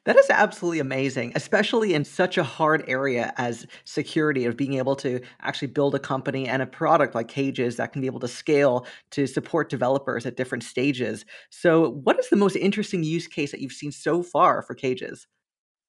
That 0.05 0.15
is 0.15 0.31
absolutely 0.31 0.79
amazing, 0.79 1.33
especially 1.35 1.93
in 1.93 2.05
such 2.05 2.37
a 2.37 2.43
hard 2.43 2.83
area 2.87 3.33
as 3.37 3.67
security, 3.85 4.45
of 4.45 4.57
being 4.57 4.73
able 4.73 4.95
to 4.95 5.21
actually 5.41 5.67
build 5.67 5.93
a 5.93 5.99
company 5.99 6.47
and 6.47 6.61
a 6.61 6.65
product 6.65 7.13
like 7.13 7.27
Cages 7.27 7.75
that 7.75 7.93
can 7.93 8.01
be 8.01 8.07
able 8.07 8.19
to 8.21 8.27
scale 8.27 8.87
to 9.11 9.27
support 9.27 9.69
developers 9.69 10.25
at 10.25 10.37
different 10.37 10.63
stages. 10.63 11.23
So, 11.51 11.91
what 11.91 12.17
is 12.19 12.29
the 12.29 12.35
most 12.35 12.55
interesting 12.55 13.03
use 13.03 13.27
case 13.27 13.51
that 13.51 13.61
you've 13.61 13.73
seen 13.73 13.91
so 13.91 14.23
far 14.23 14.63
for 14.63 14.73
Cages? 14.73 15.27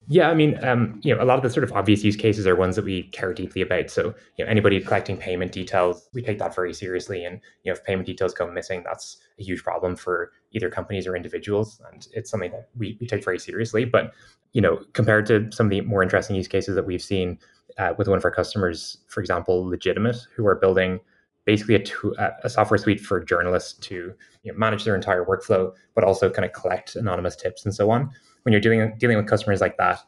Yeah, 0.08 0.30
I 0.30 0.34
mean, 0.34 0.62
um, 0.64 1.00
you 1.04 1.14
know, 1.14 1.22
a 1.22 1.24
lot 1.24 1.36
of 1.36 1.44
the 1.44 1.50
sort 1.50 1.62
of 1.62 1.72
obvious 1.72 2.02
use 2.02 2.16
cases 2.16 2.46
are 2.46 2.56
ones 2.56 2.74
that 2.74 2.84
we 2.84 3.04
care 3.04 3.32
deeply 3.32 3.62
about. 3.62 3.88
So, 3.88 4.14
you 4.36 4.44
know, 4.44 4.50
anybody 4.50 4.80
collecting 4.80 5.16
payment 5.16 5.52
details, 5.52 6.08
we 6.12 6.22
take 6.22 6.38
that 6.40 6.54
very 6.54 6.74
seriously. 6.74 7.24
And 7.24 7.40
you 7.62 7.70
know, 7.70 7.76
if 7.76 7.84
payment 7.84 8.06
details 8.06 8.34
go 8.34 8.50
missing, 8.50 8.82
that's 8.84 9.18
a 9.38 9.44
huge 9.44 9.62
problem 9.62 9.94
for 9.94 10.32
either 10.50 10.68
companies 10.70 11.06
or 11.06 11.14
individuals, 11.14 11.80
and 11.90 12.08
it's 12.12 12.30
something 12.30 12.50
that 12.50 12.68
we, 12.76 12.98
we 13.00 13.06
take 13.06 13.24
very 13.24 13.38
seriously. 13.38 13.84
But 13.84 14.12
you 14.52 14.60
know, 14.60 14.84
compared 14.92 15.26
to 15.26 15.50
some 15.52 15.66
of 15.66 15.70
the 15.70 15.80
more 15.82 16.02
interesting 16.02 16.34
use 16.36 16.48
cases 16.48 16.74
that 16.74 16.84
we've 16.84 17.02
seen 17.02 17.38
uh, 17.78 17.94
with 17.96 18.08
one 18.08 18.18
of 18.18 18.24
our 18.24 18.30
customers, 18.30 18.98
for 19.06 19.20
example, 19.20 19.64
Legitimate, 19.64 20.16
who 20.34 20.46
are 20.46 20.56
building 20.56 20.98
basically 21.44 21.76
a, 21.76 22.30
a 22.44 22.50
software 22.50 22.78
suite 22.78 23.00
for 23.00 23.22
journalists 23.22 23.74
to 23.74 24.12
you 24.42 24.52
know, 24.52 24.58
manage 24.58 24.84
their 24.84 24.94
entire 24.94 25.24
workflow, 25.24 25.72
but 25.94 26.04
also 26.04 26.28
kind 26.28 26.44
of 26.44 26.52
collect 26.52 26.96
anonymous 26.96 27.34
tips 27.34 27.64
and 27.64 27.74
so 27.74 27.90
on 27.90 28.10
when 28.42 28.52
you're 28.52 28.60
doing 28.60 28.94
dealing 28.98 29.16
with 29.16 29.26
customers 29.26 29.60
like 29.60 29.76
that, 29.78 30.00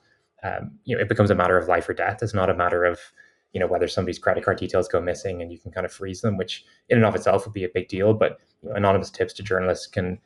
um, 0.42 0.72
you 0.84 0.96
know, 0.96 1.02
it 1.02 1.08
becomes 1.08 1.30
a 1.30 1.34
matter 1.34 1.56
of 1.56 1.68
life 1.68 1.88
or 1.88 1.94
death. 1.94 2.22
It's 2.22 2.34
not 2.34 2.50
a 2.50 2.54
matter 2.54 2.84
of 2.84 2.98
you 3.52 3.60
know 3.60 3.66
whether 3.66 3.88
somebody's 3.88 4.18
credit 4.18 4.44
card 4.44 4.58
details 4.58 4.88
go 4.88 5.00
missing 5.00 5.40
and 5.40 5.52
you 5.52 5.58
can 5.58 5.70
kind 5.70 5.86
of 5.86 5.92
freeze 5.92 6.20
them, 6.20 6.36
which 6.36 6.64
in 6.88 6.98
and 6.98 7.06
of 7.06 7.14
itself 7.14 7.46
would 7.46 7.54
be 7.54 7.64
a 7.64 7.68
big 7.72 7.88
deal. 7.88 8.12
But 8.14 8.38
you 8.62 8.68
know, 8.68 8.74
anonymous 8.74 9.10
tips 9.10 9.32
to 9.34 9.42
journalists 9.42 9.86
can 9.86 10.18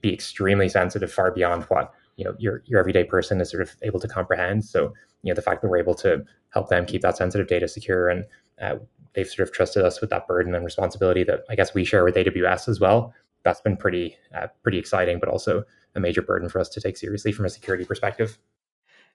be 0.00 0.12
extremely 0.12 0.68
sensitive, 0.68 1.12
far 1.12 1.30
beyond 1.32 1.64
what 1.64 1.92
you 2.16 2.24
know 2.24 2.34
your 2.38 2.62
your 2.66 2.78
everyday 2.80 3.04
person 3.04 3.40
is 3.40 3.50
sort 3.50 3.62
of 3.62 3.74
able 3.82 4.00
to 4.00 4.08
comprehend. 4.08 4.64
So 4.64 4.92
you 5.22 5.30
know 5.30 5.34
the 5.34 5.42
fact 5.42 5.62
that 5.62 5.68
we're 5.68 5.78
able 5.78 5.94
to 5.96 6.24
help 6.50 6.68
them 6.68 6.86
keep 6.86 7.02
that 7.02 7.16
sensitive 7.16 7.48
data 7.48 7.66
secure 7.66 8.08
and 8.08 8.24
uh, 8.60 8.76
they've 9.14 9.26
sort 9.26 9.48
of 9.48 9.54
trusted 9.54 9.84
us 9.84 10.00
with 10.00 10.10
that 10.10 10.26
burden 10.26 10.54
and 10.54 10.64
responsibility 10.64 11.24
that 11.24 11.44
I 11.48 11.54
guess 11.54 11.74
we 11.74 11.84
share 11.84 12.04
with 12.04 12.14
AWS 12.14 12.68
as 12.68 12.80
well. 12.80 13.14
That's 13.44 13.60
been 13.60 13.76
pretty 13.76 14.16
uh, 14.36 14.48
pretty 14.62 14.78
exciting, 14.78 15.18
but 15.18 15.28
also 15.28 15.64
a 15.94 16.00
major 16.00 16.22
burden 16.22 16.48
for 16.48 16.58
us 16.58 16.68
to 16.70 16.80
take 16.80 16.96
seriously 16.96 17.32
from 17.32 17.44
a 17.44 17.50
security 17.50 17.84
perspective. 17.84 18.38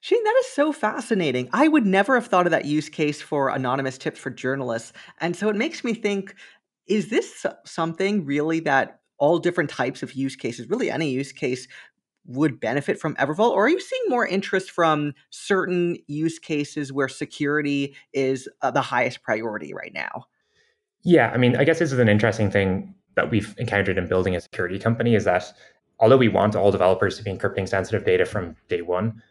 Shane, 0.01 0.23
that 0.23 0.35
is 0.39 0.47
so 0.47 0.71
fascinating. 0.71 1.49
I 1.51 1.67
would 1.67 1.85
never 1.85 2.15
have 2.15 2.27
thought 2.27 2.47
of 2.47 2.51
that 2.51 2.65
use 2.65 2.87
case 2.87 3.21
for 3.21 3.49
anonymous 3.49 3.97
tips 3.97 4.19
for 4.19 4.29
journalists. 4.29 4.93
And 5.19 5.35
so 5.35 5.49
it 5.49 5.55
makes 5.55 5.83
me 5.83 5.93
think 5.93 6.35
is 6.87 7.09
this 7.09 7.45
something 7.65 8.25
really 8.25 8.61
that 8.61 9.01
all 9.19 9.37
different 9.37 9.69
types 9.69 10.01
of 10.01 10.13
use 10.13 10.35
cases, 10.35 10.69
really 10.69 10.89
any 10.89 11.11
use 11.11 11.31
case, 11.31 11.67
would 12.25 12.59
benefit 12.59 12.99
from 12.99 13.15
Evervault? 13.15 13.51
Or 13.51 13.65
are 13.65 13.69
you 13.69 13.79
seeing 13.79 14.03
more 14.07 14.25
interest 14.25 14.71
from 14.71 15.13
certain 15.29 15.97
use 16.07 16.39
cases 16.39 16.91
where 16.93 17.07
security 17.07 17.95
is 18.13 18.47
uh, 18.61 18.71
the 18.71 18.81
highest 18.81 19.21
priority 19.21 19.73
right 19.73 19.93
now? 19.93 20.25
Yeah, 21.03 21.31
I 21.33 21.37
mean, 21.37 21.55
I 21.55 21.63
guess 21.63 21.79
this 21.79 21.91
is 21.91 21.99
an 21.99 22.09
interesting 22.09 22.51
thing 22.51 22.95
that 23.15 23.31
we've 23.31 23.55
encountered 23.57 23.97
in 23.97 24.07
building 24.07 24.35
a 24.35 24.41
security 24.41 24.79
company 24.79 25.15
is 25.15 25.25
that 25.25 25.51
although 25.99 26.17
we 26.17 26.27
want 26.27 26.55
all 26.55 26.71
developers 26.71 27.17
to 27.17 27.23
be 27.23 27.31
encrypting 27.31 27.67
sensitive 27.67 28.05
data 28.05 28.25
from 28.25 28.55
day 28.67 28.81
one, 28.81 29.21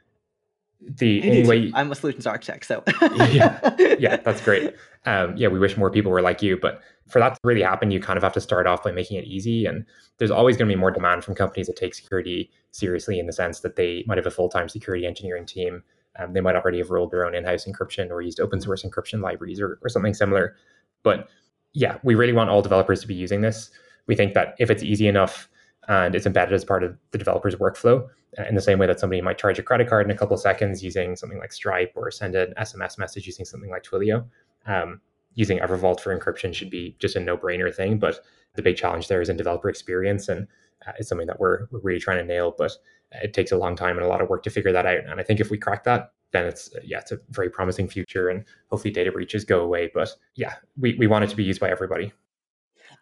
the 0.81 1.23
anyway 1.23 1.73
I'm 1.75 1.91
a 1.91 1.95
solutions 1.95 2.27
architect, 2.27 2.67
so 2.67 2.85
yeah, 3.31 3.75
yeah, 3.99 4.17
that's 4.17 4.41
great. 4.41 4.75
Um, 5.07 5.37
yeah, 5.37 5.49
we 5.49 5.59
wish 5.59 5.77
more 5.77 5.91
people 5.91 6.13
were 6.13 6.23
like 6.23 6.41
you, 6.41 6.57
but 6.57 6.81
for 7.09 7.19
that 7.19 7.35
to 7.35 7.41
really 7.43 7.63
happen, 7.63 7.91
you 7.91 8.01
kind 8.01 8.17
of 8.17 8.23
have 8.23 8.33
to 8.35 8.41
start 8.41 8.67
off 8.67 8.85
by 8.85 8.93
making 8.93 9.19
it 9.19 9.25
easy. 9.25 9.67
And 9.67 9.85
there's 10.19 10.31
always 10.31 10.57
going 10.57 10.69
to 10.69 10.75
be 10.75 10.79
more 10.79 10.91
demand 10.91 11.25
from 11.25 11.35
companies 11.35 11.67
that 11.67 11.77
take 11.77 11.95
security 11.95 12.51
seriously 12.71 13.19
in 13.19 13.27
the 13.27 13.33
sense 13.33 13.61
that 13.61 13.77
they 13.77 14.05
might 14.07 14.19
have 14.19 14.27
a 14.27 14.31
full 14.31 14.49
time 14.49 14.69
security 14.69 15.07
engineering 15.07 15.47
team. 15.47 15.83
Um, 16.19 16.33
they 16.33 16.41
might 16.41 16.57
already 16.57 16.79
have 16.79 16.91
rolled 16.91 17.11
their 17.11 17.25
own 17.25 17.35
in 17.35 17.45
house 17.45 17.65
encryption 17.65 18.11
or 18.11 18.21
used 18.21 18.41
open 18.41 18.61
source 18.61 18.83
encryption 18.83 19.21
libraries 19.21 19.61
or, 19.61 19.79
or 19.83 19.89
something 19.89 20.15
similar. 20.15 20.57
But 21.03 21.29
yeah, 21.73 21.99
we 22.03 22.15
really 22.15 22.33
want 22.33 22.51
all 22.51 22.61
developers 22.61 23.01
to 23.01 23.07
be 23.07 23.15
using 23.15 23.41
this. 23.41 23.71
We 24.07 24.15
think 24.15 24.35
that 24.35 24.55
if 24.59 24.71
it's 24.71 24.83
easy 24.83 25.07
enough 25.07 25.49
and 25.89 26.15
it's 26.15 26.27
embedded 26.27 26.55
as 26.55 26.65
part 26.65 26.85
of 26.85 26.97
the 27.11 27.19
developer's 27.19 27.57
workflow, 27.57 28.07
uh, 28.39 28.45
in 28.49 28.55
the 28.55 28.61
same 28.61 28.79
way 28.79 28.87
that 28.87 29.01
somebody 29.01 29.21
might 29.23 29.39
charge 29.39 29.59
a 29.59 29.63
credit 29.63 29.89
card 29.89 30.07
in 30.07 30.11
a 30.11 30.17
couple 30.17 30.35
of 30.35 30.41
seconds 30.41 30.85
using 30.85 31.17
something 31.17 31.39
like 31.39 31.53
Stripe 31.53 31.93
or 31.97 32.11
send 32.11 32.35
an 32.35 32.53
SMS 32.59 32.99
message 32.99 33.27
using 33.27 33.45
something 33.45 33.71
like 33.71 33.83
Twilio. 33.83 34.27
Um, 34.67 35.01
using 35.35 35.59
Evervault 35.61 36.01
for 36.01 36.17
encryption 36.17 36.53
should 36.53 36.69
be 36.69 36.97
just 36.99 37.17
a 37.17 37.21
no-brainer 37.21 37.75
thing. 37.75 37.99
But 37.99 38.21
the 38.55 38.63
big 38.63 38.77
challenge 38.77 39.09
there 39.09 39.21
is 39.21 39.29
in 39.29 39.37
developer 39.37 39.69
experience, 39.69 40.29
and 40.29 40.47
uh, 40.87 40.93
it's 40.99 41.09
something 41.09 41.27
that 41.29 41.41
we're, 41.41 41.67
we're 41.71 41.81
really 41.81 42.01
trying 42.01 42.19
to 42.19 42.25
nail. 42.25 42.55
But 42.57 42.73
it 43.13 43.33
takes 43.33 43.53
a 43.53 43.57
long 43.57 43.77
time 43.77 43.97
and 43.97 44.05
a 44.05 44.09
lot 44.09 44.21
of 44.21 44.29
work 44.29 44.43
to 44.43 44.51
figure 44.51 44.73
that 44.73 44.85
out. 44.85 45.05
And 45.07 45.21
I 45.21 45.23
think 45.23 45.41
if 45.41 45.51
we 45.51 45.57
crack 45.57 45.85
that, 45.85 46.13
then 46.33 46.45
it's 46.45 46.71
yeah, 46.85 46.99
it's 46.99 47.13
a 47.13 47.19
very 47.31 47.49
promising 47.49 47.89
future, 47.89 48.29
and 48.29 48.45
hopefully 48.69 48.93
data 48.93 49.11
breaches 49.11 49.45
go 49.45 49.61
away. 49.61 49.91
But 49.95 50.11
yeah, 50.35 50.57
we 50.79 50.95
we 50.99 51.07
want 51.07 51.25
it 51.25 51.31
to 51.31 51.37
be 51.37 51.45
used 51.45 51.61
by 51.61 51.71
everybody. 51.71 52.13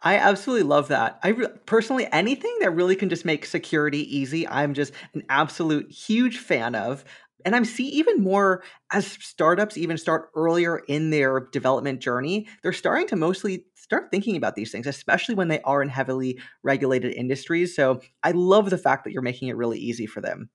I 0.03 0.17
absolutely 0.17 0.65
love 0.65 0.89
that. 0.89 1.19
I 1.23 1.29
re- 1.29 1.49
personally 1.65 2.07
anything 2.13 2.55
that 2.61 2.71
really 2.71 2.97
can 2.97 3.09
just 3.09 3.25
make 3.25 3.47
security 3.47 4.17
easy, 4.17 4.47
I'm 4.47 4.75
just 4.75 4.93
an 5.15 5.23
absolute 5.29 5.91
huge 5.91 6.39
fan 6.39 6.75
of. 6.75 7.05
And 7.45 7.55
I'm 7.55 7.65
see 7.65 7.89
even 7.89 8.23
more 8.23 8.65
as 8.93 9.07
startups 9.07 9.77
even 9.77 9.99
start 9.99 10.31
earlier 10.35 10.79
in 10.89 11.11
their 11.11 11.49
development 11.53 12.01
journey, 12.01 12.49
they're 12.63 12.73
starting 12.73 13.07
to 13.09 13.17
mostly 13.17 13.67
start 13.75 14.11
thinking 14.11 14.37
about 14.37 14.57
these 14.57 14.73
things, 14.73 14.87
especially 14.87 15.37
when 15.37 15.47
they 15.49 15.61
are 15.61 15.81
in 15.81 15.89
heavily 15.89 16.41
regulated 16.65 17.13
industries. 17.15 17.77
So 17.77 18.01
I 18.25 18.33
love 18.33 18.71
the 18.71 18.79
fact 18.79 19.05
that 19.05 19.13
you're 19.13 19.23
making 19.23 19.49
it 19.49 19.57
really 19.57 19.79
easy 19.79 20.07
for 20.07 20.21
them. 20.21 20.51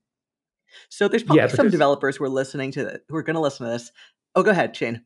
So 0.90 1.08
there's 1.08 1.24
probably 1.24 1.48
yeah, 1.48 1.56
some 1.56 1.70
developers 1.70 2.18
who 2.18 2.26
are 2.26 2.30
listening 2.30 2.72
to 2.74 3.02
who 3.08 3.16
are 3.16 3.24
going 3.24 3.36
to 3.36 3.42
listen 3.42 3.66
to 3.66 3.72
this. 3.72 3.92
Oh, 4.36 4.44
go 4.44 4.52
ahead, 4.52 4.76
Shane. 4.76 5.04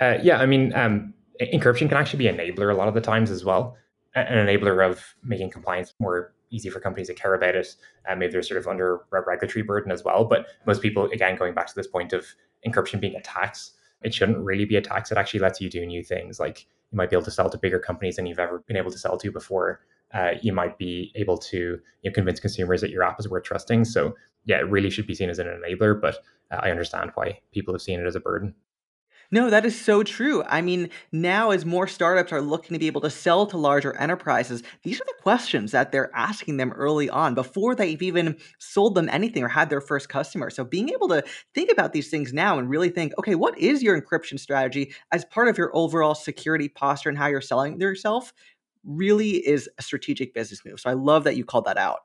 Uh, 0.00 0.18
yeah, 0.22 0.38
I 0.38 0.46
mean, 0.46 0.72
um, 0.74 1.14
encryption 1.40 1.88
can 1.88 1.94
actually 1.94 2.18
be 2.18 2.28
an 2.28 2.36
enabler 2.36 2.72
a 2.72 2.76
lot 2.76 2.88
of 2.88 2.94
the 2.94 3.00
times 3.00 3.30
as 3.30 3.44
well 3.44 3.76
an 4.14 4.46
enabler 4.46 4.88
of 4.88 5.02
making 5.22 5.50
compliance 5.50 5.94
more 6.00 6.34
easy 6.50 6.70
for 6.70 6.80
companies 6.80 7.08
that 7.08 7.16
care 7.16 7.34
about 7.34 7.54
it 7.54 7.76
maybe 8.16 8.32
they're 8.32 8.42
sort 8.42 8.58
of 8.58 8.66
under 8.66 9.00
regulatory 9.10 9.62
burden 9.62 9.92
as 9.92 10.02
well 10.04 10.24
but 10.24 10.46
most 10.66 10.82
people 10.82 11.04
again 11.10 11.36
going 11.36 11.54
back 11.54 11.66
to 11.66 11.74
this 11.74 11.86
point 11.86 12.12
of 12.12 12.26
encryption 12.66 13.00
being 13.00 13.14
a 13.14 13.20
tax 13.20 13.72
it 14.02 14.14
shouldn't 14.14 14.38
really 14.38 14.64
be 14.64 14.76
a 14.76 14.80
tax. 14.80 15.10
It 15.10 15.18
actually 15.18 15.40
lets 15.40 15.60
you 15.60 15.68
do 15.68 15.84
new 15.84 16.04
things 16.04 16.38
like 16.38 16.68
you 16.92 16.96
might 16.96 17.10
be 17.10 17.16
able 17.16 17.24
to 17.24 17.32
sell 17.32 17.50
to 17.50 17.58
bigger 17.58 17.80
companies 17.80 18.14
than 18.14 18.26
you've 18.26 18.38
ever 18.38 18.60
been 18.68 18.76
able 18.76 18.92
to 18.92 18.98
sell 18.98 19.18
to 19.18 19.32
before. 19.32 19.80
Uh, 20.14 20.34
you 20.40 20.52
might 20.52 20.78
be 20.78 21.10
able 21.16 21.36
to 21.36 21.58
you 21.58 21.80
know, 22.10 22.12
convince 22.12 22.38
consumers 22.38 22.80
that 22.80 22.90
your 22.90 23.02
app 23.02 23.18
is 23.18 23.28
worth 23.28 23.42
trusting. 23.42 23.84
So 23.84 24.14
yeah 24.48 24.58
it 24.58 24.70
really 24.70 24.90
should 24.90 25.06
be 25.06 25.14
seen 25.14 25.30
as 25.30 25.38
an 25.38 25.46
enabler 25.46 26.00
but 26.00 26.16
uh, 26.50 26.60
i 26.62 26.70
understand 26.70 27.12
why 27.14 27.38
people 27.52 27.72
have 27.72 27.82
seen 27.82 28.00
it 28.00 28.06
as 28.06 28.16
a 28.16 28.20
burden 28.20 28.54
no, 29.30 29.50
that 29.50 29.66
is 29.66 29.78
so 29.78 30.02
true. 30.02 30.42
I 30.44 30.62
mean, 30.62 30.88
now 31.12 31.50
as 31.50 31.66
more 31.66 31.86
startups 31.86 32.32
are 32.32 32.40
looking 32.40 32.74
to 32.74 32.78
be 32.78 32.86
able 32.86 33.02
to 33.02 33.10
sell 33.10 33.46
to 33.48 33.58
larger 33.58 33.94
enterprises, 33.96 34.62
these 34.84 35.00
are 35.00 35.04
the 35.06 35.22
questions 35.22 35.72
that 35.72 35.92
they're 35.92 36.10
asking 36.16 36.56
them 36.56 36.72
early 36.72 37.10
on 37.10 37.34
before 37.34 37.74
they've 37.74 38.00
even 38.00 38.38
sold 38.58 38.94
them 38.94 39.08
anything 39.10 39.44
or 39.44 39.48
had 39.48 39.68
their 39.68 39.82
first 39.82 40.08
customer. 40.08 40.48
So 40.48 40.64
being 40.64 40.88
able 40.88 41.08
to 41.08 41.22
think 41.54 41.70
about 41.70 41.92
these 41.92 42.08
things 42.08 42.32
now 42.32 42.58
and 42.58 42.70
really 42.70 42.88
think, 42.88 43.12
okay, 43.18 43.34
what 43.34 43.58
is 43.58 43.82
your 43.82 44.00
encryption 44.00 44.40
strategy 44.40 44.94
as 45.12 45.26
part 45.26 45.48
of 45.48 45.58
your 45.58 45.70
overall 45.76 46.14
security 46.14 46.70
posture 46.70 47.10
and 47.10 47.18
how 47.18 47.26
you're 47.26 47.42
selling 47.42 47.78
yourself 47.78 48.32
really 48.82 49.46
is 49.46 49.68
a 49.78 49.82
strategic 49.82 50.32
business 50.32 50.64
move. 50.64 50.80
So 50.80 50.88
I 50.88 50.94
love 50.94 51.24
that 51.24 51.36
you 51.36 51.44
called 51.44 51.66
that 51.66 51.76
out. 51.76 52.00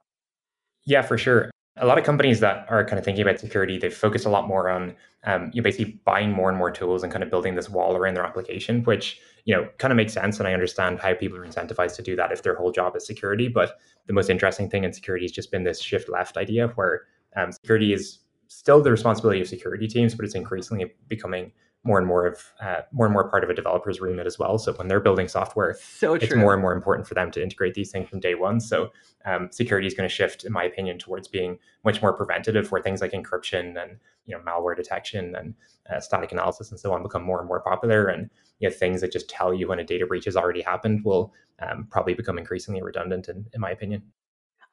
Yeah, 0.85 1.03
for 1.03 1.17
sure 1.17 1.52
a 1.77 1.85
lot 1.87 1.97
of 1.97 2.03
companies 2.03 2.39
that 2.39 2.65
are 2.69 2.85
kind 2.85 2.99
of 2.99 3.05
thinking 3.05 3.23
about 3.23 3.39
security, 3.39 3.77
they 3.77 3.89
focus 3.89 4.25
a 4.25 4.29
lot 4.29 4.47
more 4.47 4.69
on 4.69 4.95
um, 5.23 5.49
you 5.53 5.61
basically 5.61 5.99
buying 6.05 6.31
more 6.31 6.49
and 6.49 6.57
more 6.57 6.69
tools 6.69 7.01
and 7.01 7.11
kind 7.11 7.23
of 7.23 7.29
building 7.29 7.55
this 7.55 7.69
wall 7.69 7.95
around 7.95 8.13
their 8.13 8.25
application, 8.25 8.83
which 8.83 9.19
you 9.45 9.55
know 9.55 9.67
kind 9.79 9.91
of 9.91 9.97
makes 9.97 10.13
sense. 10.13 10.37
And 10.39 10.47
I 10.47 10.53
understand 10.53 10.99
how 10.99 11.13
people 11.15 11.37
are 11.37 11.45
incentivized 11.45 11.95
to 11.95 12.01
do 12.03 12.15
that 12.15 12.31
if 12.31 12.43
their 12.43 12.55
whole 12.55 12.71
job 12.71 12.95
is 12.95 13.07
security. 13.07 13.47
But 13.47 13.79
the 14.05 14.13
most 14.13 14.29
interesting 14.29 14.69
thing 14.69 14.83
in 14.83 14.93
security 14.93 15.25
has 15.25 15.31
just 15.31 15.51
been 15.51 15.63
this 15.63 15.81
shift 15.81 16.09
left 16.09 16.37
idea 16.37 16.67
where 16.75 17.03
um, 17.35 17.51
security 17.51 17.93
is 17.93 18.19
still 18.47 18.81
the 18.83 18.91
responsibility 18.91 19.41
of 19.41 19.47
security 19.47 19.87
teams, 19.87 20.13
but 20.13 20.25
it's 20.25 20.35
increasingly 20.35 20.93
becoming 21.07 21.51
more 21.83 21.97
and 21.97 22.07
more 22.07 22.25
of 22.25 22.53
uh, 22.61 22.81
more 22.91 23.05
and 23.05 23.13
more 23.13 23.29
part 23.29 23.43
of 23.43 23.49
a 23.49 23.53
developer's 23.53 23.99
remit 23.99 24.25
as 24.25 24.39
well. 24.39 24.57
So 24.57 24.73
when 24.73 24.87
they're 24.87 25.01
building 25.01 25.27
software, 25.27 25.77
so 25.81 26.13
it's 26.13 26.33
more 26.33 26.53
and 26.53 26.61
more 26.61 26.73
important 26.73 27.07
for 27.07 27.13
them 27.13 27.29
to 27.31 27.43
integrate 27.43 27.73
these 27.73 27.91
things 27.91 28.09
from 28.09 28.19
day 28.21 28.35
one. 28.35 28.59
So 28.59 28.91
um, 29.25 29.49
security 29.51 29.87
is 29.87 29.93
going 29.93 30.07
to 30.07 30.13
shift, 30.13 30.45
in 30.45 30.53
my 30.53 30.63
opinion, 30.63 30.97
towards 30.97 31.27
being 31.27 31.59
much 31.83 32.01
more 32.01 32.13
preventative, 32.13 32.71
where 32.71 32.81
things 32.81 33.01
like 33.01 33.11
encryption 33.11 33.81
and 33.81 33.97
you 34.25 34.35
know 34.35 34.41
malware 34.41 34.75
detection 34.75 35.35
and 35.35 35.53
uh, 35.93 35.99
static 35.99 36.31
analysis 36.31 36.71
and 36.71 36.79
so 36.79 36.93
on 36.93 37.03
become 37.03 37.23
more 37.23 37.39
and 37.39 37.47
more 37.47 37.61
popular. 37.61 38.07
And 38.07 38.29
you 38.59 38.69
know 38.69 38.73
things 38.73 39.01
that 39.01 39.11
just 39.11 39.29
tell 39.29 39.53
you 39.53 39.67
when 39.67 39.79
a 39.79 39.83
data 39.83 40.05
breach 40.05 40.25
has 40.25 40.37
already 40.37 40.61
happened 40.61 41.03
will 41.03 41.33
um, 41.61 41.87
probably 41.91 42.13
become 42.13 42.37
increasingly 42.37 42.81
redundant, 42.81 43.27
in, 43.27 43.45
in 43.53 43.59
my 43.59 43.71
opinion. 43.71 44.03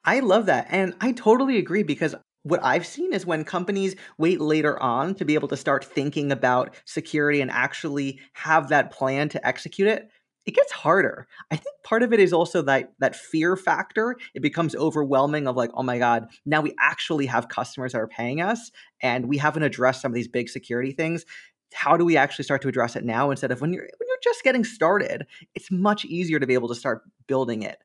I 0.04 0.20
love 0.20 0.46
that. 0.46 0.66
And 0.70 0.94
I 1.00 1.12
totally 1.12 1.58
agree 1.58 1.82
because 1.82 2.14
what 2.42 2.64
I've 2.64 2.86
seen 2.86 3.12
is 3.12 3.26
when 3.26 3.44
companies 3.44 3.96
wait 4.18 4.40
later 4.40 4.80
on 4.82 5.14
to 5.16 5.24
be 5.24 5.34
able 5.34 5.48
to 5.48 5.56
start 5.56 5.84
thinking 5.84 6.32
about 6.32 6.74
security 6.86 7.40
and 7.40 7.50
actually 7.50 8.18
have 8.32 8.68
that 8.68 8.90
plan 8.90 9.28
to 9.30 9.46
execute 9.46 9.88
it, 9.88 10.08
it 10.46 10.54
gets 10.54 10.72
harder. 10.72 11.28
I 11.50 11.56
think 11.56 11.76
part 11.84 12.02
of 12.02 12.12
it 12.12 12.20
is 12.20 12.32
also 12.32 12.62
that 12.62 12.92
that 12.98 13.14
fear 13.14 13.56
factor. 13.56 14.16
It 14.34 14.40
becomes 14.40 14.74
overwhelming 14.74 15.46
of 15.46 15.56
like, 15.56 15.70
oh 15.74 15.82
my 15.82 15.98
god, 15.98 16.28
now 16.46 16.62
we 16.62 16.74
actually 16.80 17.26
have 17.26 17.48
customers 17.48 17.92
that 17.92 18.00
are 18.00 18.08
paying 18.08 18.40
us 18.40 18.70
and 19.02 19.26
we 19.26 19.36
haven't 19.36 19.62
addressed 19.62 20.00
some 20.00 20.10
of 20.10 20.14
these 20.14 20.28
big 20.28 20.48
security 20.48 20.92
things. 20.92 21.26
How 21.74 21.96
do 21.96 22.04
we 22.04 22.16
actually 22.16 22.44
start 22.44 22.62
to 22.62 22.68
address 22.68 22.96
it 22.96 23.04
now 23.04 23.30
instead 23.30 23.52
of 23.52 23.60
when 23.60 23.72
you're 23.72 23.82
when 23.82 24.08
you're 24.08 24.18
just 24.22 24.42
getting 24.42 24.64
started? 24.64 25.26
It's 25.54 25.70
much 25.70 26.04
easier 26.06 26.40
to 26.40 26.46
be 26.46 26.54
able 26.54 26.68
to 26.68 26.74
start 26.74 27.02
building 27.26 27.62
it 27.62 27.78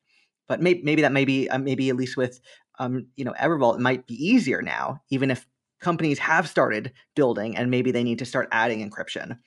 but 0.47 0.61
maybe, 0.61 0.81
maybe 0.83 1.01
that 1.01 1.11
may 1.11 1.25
be 1.25 1.49
uh, 1.49 1.57
maybe 1.57 1.89
at 1.89 1.95
least 1.95 2.17
with 2.17 2.39
um, 2.79 3.07
you 3.15 3.25
know, 3.25 3.33
Evervault 3.39 3.79
might 3.79 4.07
be 4.07 4.15
easier 4.15 4.61
now, 4.61 5.01
even 5.09 5.31
if 5.31 5.47
companies 5.79 6.19
have 6.19 6.47
started 6.47 6.91
building 7.15 7.55
and 7.55 7.69
maybe 7.69 7.91
they 7.91 8.03
need 8.03 8.19
to 8.19 8.25
start 8.25 8.47
adding 8.51 8.87
encryption. 8.87 9.37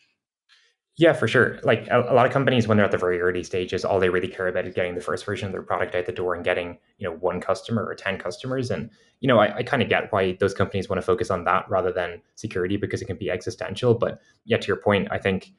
Yeah, 0.99 1.13
for 1.13 1.29
sure. 1.29 1.61
Like 1.63 1.87
a, 1.87 2.01
a, 2.11 2.15
lot 2.15 2.27
of 2.27 2.33
companies, 2.33 2.67
when 2.67 2.77
they're 2.77 2.85
at 2.85 2.91
the 2.91 2.99
very 2.99 3.21
early 3.21 3.45
stages, 3.45 3.85
all 3.85 4.01
they 4.01 4.09
really 4.09 4.27
care 4.27 4.49
about 4.49 4.67
is 4.67 4.75
getting 4.75 4.97
the 4.97 5.01
first 5.01 5.25
version 5.25 5.47
of 5.47 5.53
their 5.53 5.63
product 5.63 5.95
out 5.95 6.07
the 6.07 6.13
door 6.13 6.35
and 6.35 6.45
getting, 6.45 6.77
you 6.99 7.09
know, 7.09 7.15
one 7.15 7.41
customer 7.41 7.85
or 7.85 7.95
10 7.95 8.19
customers. 8.19 8.69
And, 8.69 8.91
you 9.21 9.29
know, 9.29 9.39
I, 9.39 9.59
I 9.59 9.63
kind 9.63 9.81
of 9.81 9.89
get 9.89 10.13
why 10.13 10.37
those 10.41 10.55
companies 10.55 10.89
want 10.89 10.99
to 10.99 11.07
focus 11.07 11.31
on 11.31 11.45
that 11.45 11.71
rather 11.71 11.93
than 11.93 12.21
security 12.35 12.77
because 12.77 13.01
it 13.01 13.05
can 13.05 13.17
be 13.17 13.31
existential. 13.31 13.95
But 13.95 14.21
yeah, 14.45 14.57
to 14.57 14.67
your 14.67 14.77
point, 14.77 15.07
I 15.13 15.19
think 15.19 15.53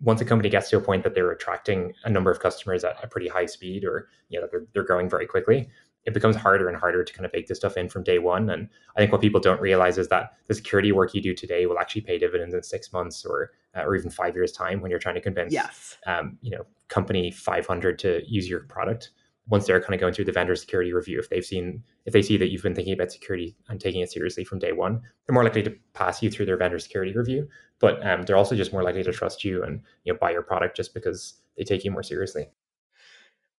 once 0.00 0.20
a 0.20 0.24
company 0.24 0.48
gets 0.48 0.70
to 0.70 0.78
a 0.78 0.80
point 0.80 1.04
that 1.04 1.14
they're 1.14 1.30
attracting 1.30 1.92
a 2.02 2.10
number 2.10 2.32
of 2.32 2.40
customers 2.40 2.82
at 2.82 2.96
a 3.00 3.06
pretty 3.06 3.28
high 3.28 3.46
speed 3.46 3.84
or, 3.84 4.08
you 4.28 4.40
know, 4.40 4.48
they're, 4.50 4.66
they're 4.72 4.82
growing 4.82 5.08
very 5.08 5.26
quickly, 5.26 5.68
it 6.06 6.14
becomes 6.14 6.36
harder 6.36 6.68
and 6.68 6.76
harder 6.76 7.04
to 7.04 7.12
kind 7.12 7.26
of 7.26 7.32
bake 7.32 7.46
this 7.46 7.58
stuff 7.58 7.76
in 7.76 7.88
from 7.88 8.02
day 8.02 8.18
one. 8.18 8.48
And 8.48 8.68
I 8.96 9.00
think 9.00 9.12
what 9.12 9.20
people 9.20 9.40
don't 9.40 9.60
realize 9.60 9.98
is 9.98 10.08
that 10.08 10.32
the 10.46 10.54
security 10.54 10.92
work 10.92 11.14
you 11.14 11.20
do 11.20 11.34
today 11.34 11.66
will 11.66 11.78
actually 11.78 12.00
pay 12.02 12.18
dividends 12.18 12.54
in 12.54 12.62
six 12.62 12.92
months 12.92 13.24
or 13.24 13.50
uh, 13.76 13.82
or 13.82 13.94
even 13.94 14.10
five 14.10 14.34
years 14.34 14.50
time 14.50 14.80
when 14.80 14.90
you're 14.90 14.98
trying 14.98 15.14
to 15.14 15.20
convince 15.20 15.52
yes. 15.52 15.98
um, 16.06 16.38
you 16.42 16.50
know 16.50 16.64
company 16.88 17.30
500 17.30 17.98
to 18.00 18.22
use 18.26 18.48
your 18.48 18.60
product. 18.64 19.10
once 19.46 19.66
they're 19.66 19.80
kind 19.80 19.94
of 19.94 20.00
going 20.00 20.12
through 20.12 20.24
the 20.24 20.32
vendor 20.32 20.54
security 20.54 20.92
review, 20.92 21.18
if 21.18 21.28
they've 21.28 21.44
seen, 21.44 21.82
if 22.04 22.12
they 22.12 22.22
see 22.22 22.36
that 22.36 22.50
you've 22.50 22.62
been 22.62 22.74
thinking 22.74 22.94
about 22.94 23.10
security 23.10 23.56
and 23.68 23.80
taking 23.80 24.00
it 24.00 24.10
seriously 24.10 24.44
from 24.44 24.58
day 24.58 24.72
one, 24.72 25.00
they're 25.26 25.34
more 25.34 25.44
likely 25.44 25.62
to 25.62 25.74
pass 25.92 26.22
you 26.22 26.30
through 26.30 26.46
their 26.46 26.56
vendor 26.56 26.78
security 26.78 27.12
review. 27.16 27.48
But 27.78 28.04
um, 28.06 28.22
they're 28.22 28.36
also 28.36 28.54
just 28.54 28.72
more 28.72 28.82
likely 28.82 29.02
to 29.02 29.12
trust 29.12 29.44
you 29.44 29.62
and 29.62 29.82
you 30.04 30.12
know 30.12 30.18
buy 30.18 30.30
your 30.30 30.42
product 30.42 30.76
just 30.76 30.94
because 30.94 31.34
they 31.56 31.64
take 31.64 31.84
you 31.84 31.90
more 31.90 32.02
seriously. 32.02 32.48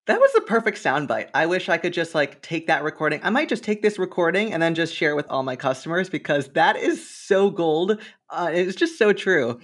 That 0.07 0.19
was 0.19 0.33
the 0.33 0.41
perfect 0.41 0.81
soundbite. 0.83 1.29
I 1.33 1.45
wish 1.45 1.69
I 1.69 1.77
could 1.77 1.93
just 1.93 2.15
like 2.15 2.41
take 2.41 2.67
that 2.67 2.83
recording. 2.83 3.19
I 3.23 3.29
might 3.29 3.49
just 3.49 3.63
take 3.63 3.81
this 3.81 3.99
recording 3.99 4.51
and 4.51 4.61
then 4.61 4.73
just 4.73 4.95
share 4.95 5.11
it 5.11 5.15
with 5.15 5.29
all 5.29 5.43
my 5.43 5.55
customers 5.55 6.09
because 6.09 6.47
that 6.49 6.75
is 6.75 7.07
so 7.07 7.51
gold. 7.51 8.01
Uh, 8.29 8.49
it's 8.51 8.75
just 8.75 8.97
so 8.97 9.13
true. 9.13 9.59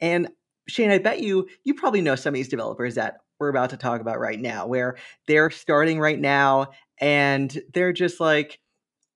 And 0.00 0.28
Shane, 0.68 0.90
I 0.90 0.98
bet 0.98 1.20
you 1.20 1.48
you 1.64 1.74
probably 1.74 2.02
know 2.02 2.14
some 2.14 2.34
of 2.34 2.36
these 2.36 2.48
developers 2.48 2.94
that 2.94 3.18
we're 3.40 3.48
about 3.48 3.70
to 3.70 3.76
talk 3.76 4.00
about 4.00 4.20
right 4.20 4.38
now, 4.38 4.66
where 4.66 4.96
they're 5.26 5.50
starting 5.50 5.98
right 5.98 6.18
now 6.18 6.68
and 7.00 7.60
they're 7.74 7.92
just 7.92 8.20
like, 8.20 8.60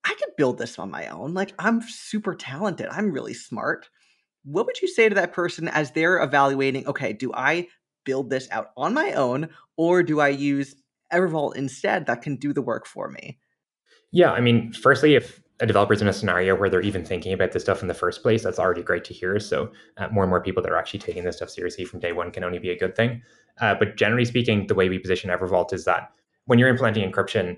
I 0.03 0.15
could 0.15 0.37
build 0.37 0.59
this 0.59 0.79
on 0.79 0.91
my 0.91 1.07
own. 1.09 1.35
Like, 1.35 1.53
I'm 1.59 1.83
super 1.83 2.35
talented. 2.35 2.89
I'm 2.91 3.13
really 3.13 3.35
smart. 3.35 3.89
What 4.45 4.67
would 4.67 4.83
you 4.83 4.89
say 4.89 5.09
to 5.09 5.15
that 5.15 5.33
person 5.33 5.69
as 5.69 5.93
they're 5.93 6.23
evaluating, 6.23 6.87
okay, 6.87 7.13
do 7.13 7.33
I 7.33 7.69
build 8.05 8.31
this 8.31 8.49
out 8.51 8.71
on 8.77 8.95
my 8.95 9.13
own 9.13 9.49
or 9.77 10.03
do 10.03 10.21
I 10.21 10.29
use 10.29 10.77
Evervault 11.13 11.57
instead 11.57 12.07
that 12.07 12.23
can 12.23 12.37
do 12.37 12.53
the 12.53 12.63
work 12.63 12.87
for 12.87 13.09
me? 13.09 13.39
Yeah, 14.13 14.33
I 14.33 14.41
mean, 14.41 14.73
firstly, 14.73 15.15
if 15.15 15.41
a 15.61 15.67
developer's 15.67 16.03
in 16.03 16.09
a 16.09 16.13
scenario 16.13 16.57
where 16.57 16.69
they're 16.69 16.81
even 16.81 17.05
thinking 17.05 17.33
about 17.33 17.53
this 17.53 17.63
stuff 17.63 17.83
in 17.83 17.89
the 17.89 17.95
first 17.95 18.23
place, 18.23 18.43
that's 18.43 18.59
already 18.59 18.83
great 18.83 19.05
to 19.05 19.15
hear. 19.15 19.39
So 19.39 19.71
uh, 19.97 20.09
more 20.09 20.25
and 20.25 20.31
more 20.31 20.41
people 20.41 20.63
that 20.63 20.73
are 20.73 20.77
actually 20.77 21.01
taking 21.01 21.25
this 21.25 21.37
stuff 21.37 21.51
seriously 21.51 21.85
from 21.85 22.01
day 22.01 22.13
one 22.13 22.31
can 22.31 22.45
only 22.45 22.59
be 22.59 22.71
a 22.71 22.79
good 22.79 22.97
thing. 22.97 23.23
Uh, 23.61 23.75
but 23.75 23.97
generally 23.97 24.25
speaking, 24.25 24.67
the 24.67 24.75
way 24.75 24.89
we 24.89 24.99
position 24.99 25.31
Evervault 25.31 25.73
is 25.73 25.85
that 25.85 26.11
when 26.47 26.59
you're 26.59 26.69
implementing 26.69 27.11
encryption, 27.11 27.57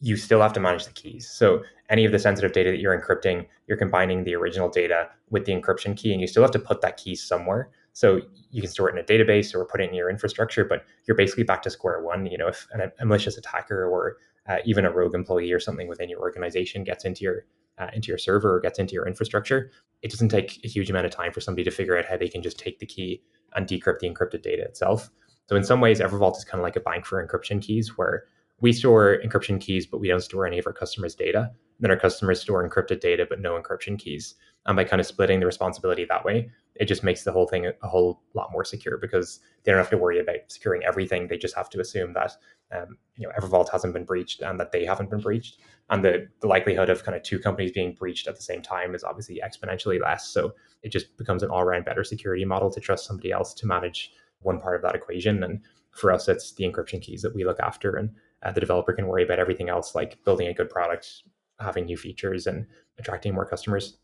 you 0.00 0.16
still 0.16 0.40
have 0.40 0.52
to 0.52 0.60
manage 0.60 0.84
the 0.84 0.92
keys. 0.92 1.28
So 1.28 1.62
any 1.88 2.04
of 2.04 2.12
the 2.12 2.18
sensitive 2.18 2.52
data 2.52 2.70
that 2.70 2.78
you're 2.78 2.98
encrypting, 2.98 3.46
you're 3.66 3.78
combining 3.78 4.24
the 4.24 4.34
original 4.34 4.68
data 4.68 5.08
with 5.30 5.46
the 5.46 5.52
encryption 5.52 5.96
key, 5.96 6.12
and 6.12 6.20
you 6.20 6.26
still 6.26 6.42
have 6.42 6.52
to 6.52 6.58
put 6.58 6.82
that 6.82 6.98
key 6.98 7.16
somewhere. 7.16 7.70
So 7.98 8.20
you 8.52 8.62
can 8.62 8.70
store 8.70 8.88
it 8.88 8.92
in 8.92 9.00
a 9.00 9.02
database 9.02 9.52
or 9.52 9.64
put 9.64 9.80
it 9.80 9.88
in 9.88 9.94
your 9.96 10.08
infrastructure, 10.08 10.64
but 10.64 10.84
you're 11.04 11.16
basically 11.16 11.42
back 11.42 11.62
to 11.62 11.70
square 11.70 12.00
one. 12.00 12.26
You 12.26 12.38
know, 12.38 12.46
if 12.46 12.68
an, 12.70 12.92
a 12.96 13.04
malicious 13.04 13.36
attacker 13.36 13.88
or 13.88 14.18
uh, 14.48 14.58
even 14.64 14.84
a 14.84 14.90
rogue 14.92 15.16
employee 15.16 15.50
or 15.50 15.58
something 15.58 15.88
within 15.88 16.08
your 16.08 16.20
organization 16.20 16.84
gets 16.84 17.04
into 17.04 17.24
your 17.24 17.44
uh, 17.76 17.88
into 17.92 18.06
your 18.06 18.16
server 18.16 18.54
or 18.54 18.60
gets 18.60 18.78
into 18.78 18.94
your 18.94 19.04
infrastructure, 19.08 19.72
it 20.02 20.12
doesn't 20.12 20.28
take 20.28 20.64
a 20.64 20.68
huge 20.68 20.88
amount 20.88 21.06
of 21.06 21.10
time 21.10 21.32
for 21.32 21.40
somebody 21.40 21.64
to 21.64 21.72
figure 21.72 21.98
out 21.98 22.04
how 22.04 22.16
they 22.16 22.28
can 22.28 22.40
just 22.40 22.56
take 22.56 22.78
the 22.78 22.86
key 22.86 23.20
and 23.56 23.66
decrypt 23.66 23.98
the 23.98 24.08
encrypted 24.08 24.42
data 24.42 24.62
itself. 24.62 25.10
So 25.48 25.56
in 25.56 25.64
some 25.64 25.80
ways, 25.80 25.98
Evervault 25.98 26.36
is 26.36 26.44
kind 26.44 26.60
of 26.60 26.62
like 26.62 26.76
a 26.76 26.80
bank 26.80 27.04
for 27.04 27.26
encryption 27.26 27.60
keys, 27.60 27.98
where 27.98 28.26
we 28.60 28.72
store 28.72 29.18
encryption 29.24 29.60
keys, 29.60 29.86
but 29.86 30.00
we 30.00 30.08
don't 30.08 30.20
store 30.20 30.46
any 30.46 30.58
of 30.58 30.66
our 30.66 30.72
customers' 30.72 31.14
data. 31.14 31.50
Then 31.80 31.90
our 31.90 31.96
customers 31.96 32.40
store 32.40 32.68
encrypted 32.68 33.00
data, 33.00 33.26
but 33.28 33.40
no 33.40 33.60
encryption 33.60 33.98
keys. 33.98 34.34
And 34.66 34.76
by 34.76 34.84
kind 34.84 35.00
of 35.00 35.06
splitting 35.06 35.40
the 35.40 35.46
responsibility 35.46 36.04
that 36.04 36.24
way, 36.24 36.50
it 36.74 36.86
just 36.86 37.04
makes 37.04 37.24
the 37.24 37.32
whole 37.32 37.46
thing 37.46 37.66
a, 37.66 37.72
a 37.82 37.88
whole 37.88 38.20
lot 38.34 38.50
more 38.52 38.64
secure 38.64 38.98
because 38.98 39.40
they 39.62 39.72
don't 39.72 39.78
have 39.78 39.90
to 39.90 39.96
worry 39.96 40.18
about 40.18 40.40
securing 40.48 40.84
everything. 40.84 41.28
They 41.28 41.38
just 41.38 41.56
have 41.56 41.70
to 41.70 41.80
assume 41.80 42.12
that 42.14 42.32
um, 42.76 42.98
you 43.16 43.26
know 43.26 43.32
Evervault 43.38 43.70
hasn't 43.70 43.94
been 43.94 44.04
breached 44.04 44.42
and 44.42 44.58
that 44.60 44.72
they 44.72 44.84
haven't 44.84 45.10
been 45.10 45.20
breached. 45.20 45.58
And 45.90 46.04
the, 46.04 46.28
the 46.40 46.48
likelihood 46.48 46.90
of 46.90 47.04
kind 47.04 47.16
of 47.16 47.22
two 47.22 47.38
companies 47.38 47.72
being 47.72 47.94
breached 47.94 48.26
at 48.26 48.36
the 48.36 48.42
same 48.42 48.60
time 48.60 48.94
is 48.94 49.04
obviously 49.04 49.40
exponentially 49.42 50.00
less. 50.02 50.28
So 50.28 50.52
it 50.82 50.90
just 50.90 51.16
becomes 51.16 51.42
an 51.42 51.50
all 51.50 51.60
around 51.60 51.84
better 51.84 52.04
security 52.04 52.44
model 52.44 52.70
to 52.70 52.80
trust 52.80 53.06
somebody 53.06 53.32
else 53.32 53.54
to 53.54 53.66
manage 53.66 54.12
one 54.40 54.60
part 54.60 54.76
of 54.76 54.82
that 54.82 54.94
equation. 54.94 55.42
And 55.42 55.60
for 55.92 56.12
us, 56.12 56.28
it's 56.28 56.52
the 56.52 56.64
encryption 56.64 57.00
keys 57.00 57.22
that 57.22 57.34
we 57.34 57.44
look 57.44 57.60
after, 57.60 57.96
and 57.96 58.10
uh, 58.42 58.52
the 58.52 58.60
developer 58.60 58.92
can 58.92 59.06
worry 59.06 59.24
about 59.24 59.38
everything 59.38 59.68
else, 59.68 59.94
like 59.94 60.22
building 60.24 60.48
a 60.48 60.54
good 60.54 60.70
product, 60.70 61.22
having 61.60 61.86
new 61.86 61.96
features, 61.96 62.46
and 62.46 62.66
attracting 62.98 63.34
more 63.34 63.46
customers. 63.46 63.98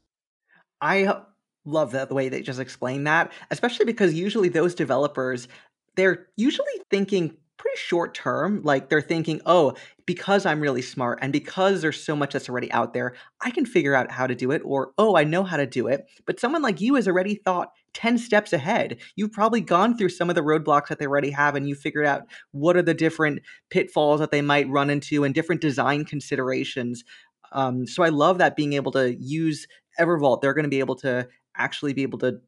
I 0.80 1.22
love 1.64 1.92
that 1.92 2.08
the 2.08 2.14
way 2.14 2.28
they 2.28 2.42
just 2.42 2.60
explain 2.60 3.04
that, 3.04 3.32
especially 3.50 3.86
because 3.86 4.12
usually 4.12 4.48
those 4.48 4.74
developers 4.74 5.48
they're 5.96 6.26
usually 6.36 6.66
thinking 6.90 7.36
pretty 7.56 7.76
short 7.76 8.14
term. 8.14 8.62
Like 8.62 8.88
they're 8.88 9.00
thinking, 9.00 9.40
oh, 9.46 9.74
because 10.06 10.44
I'm 10.44 10.60
really 10.60 10.82
smart 10.82 11.18
and 11.22 11.32
because 11.32 11.82
there's 11.82 12.02
so 12.02 12.16
much 12.16 12.32
that's 12.32 12.48
already 12.48 12.70
out 12.72 12.92
there, 12.92 13.14
I 13.40 13.50
can 13.50 13.64
figure 13.64 13.94
out 13.94 14.10
how 14.10 14.26
to 14.26 14.34
do 14.34 14.50
it, 14.50 14.62
or 14.64 14.92
oh, 14.98 15.16
I 15.16 15.24
know 15.24 15.44
how 15.44 15.56
to 15.56 15.66
do 15.66 15.86
it. 15.86 16.06
But 16.26 16.40
someone 16.40 16.62
like 16.62 16.80
you 16.80 16.96
has 16.96 17.08
already 17.08 17.36
thought 17.36 17.72
10 17.94 18.18
steps 18.18 18.52
ahead. 18.52 18.98
You've 19.16 19.32
probably 19.32 19.60
gone 19.60 19.96
through 19.96 20.10
some 20.10 20.28
of 20.28 20.34
the 20.34 20.42
roadblocks 20.42 20.88
that 20.88 20.98
they 20.98 21.06
already 21.06 21.30
have 21.30 21.54
and 21.54 21.68
you 21.68 21.74
figured 21.74 22.06
out 22.06 22.22
what 22.52 22.76
are 22.76 22.82
the 22.82 22.94
different 22.94 23.40
pitfalls 23.70 24.20
that 24.20 24.30
they 24.30 24.42
might 24.42 24.68
run 24.68 24.90
into 24.90 25.24
and 25.24 25.34
different 25.34 25.60
design 25.60 26.04
considerations. 26.04 27.04
Um, 27.52 27.86
so 27.86 28.02
I 28.02 28.08
love 28.08 28.38
that 28.38 28.56
being 28.56 28.74
able 28.74 28.92
to 28.92 29.14
use 29.14 29.66
Evervault, 29.98 30.40
they're 30.40 30.54
going 30.54 30.64
to 30.64 30.68
be 30.68 30.80
able 30.80 30.96
to 30.96 31.26
actually 31.56 31.92
be 31.92 32.02
able 32.02 32.18
to 32.18 32.40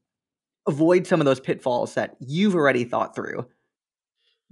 avoid 0.66 1.06
some 1.06 1.20
of 1.20 1.24
those 1.24 1.40
pitfalls 1.40 1.94
that 1.94 2.16
you've 2.20 2.54
already 2.54 2.84
thought 2.84 3.14
through. 3.14 3.46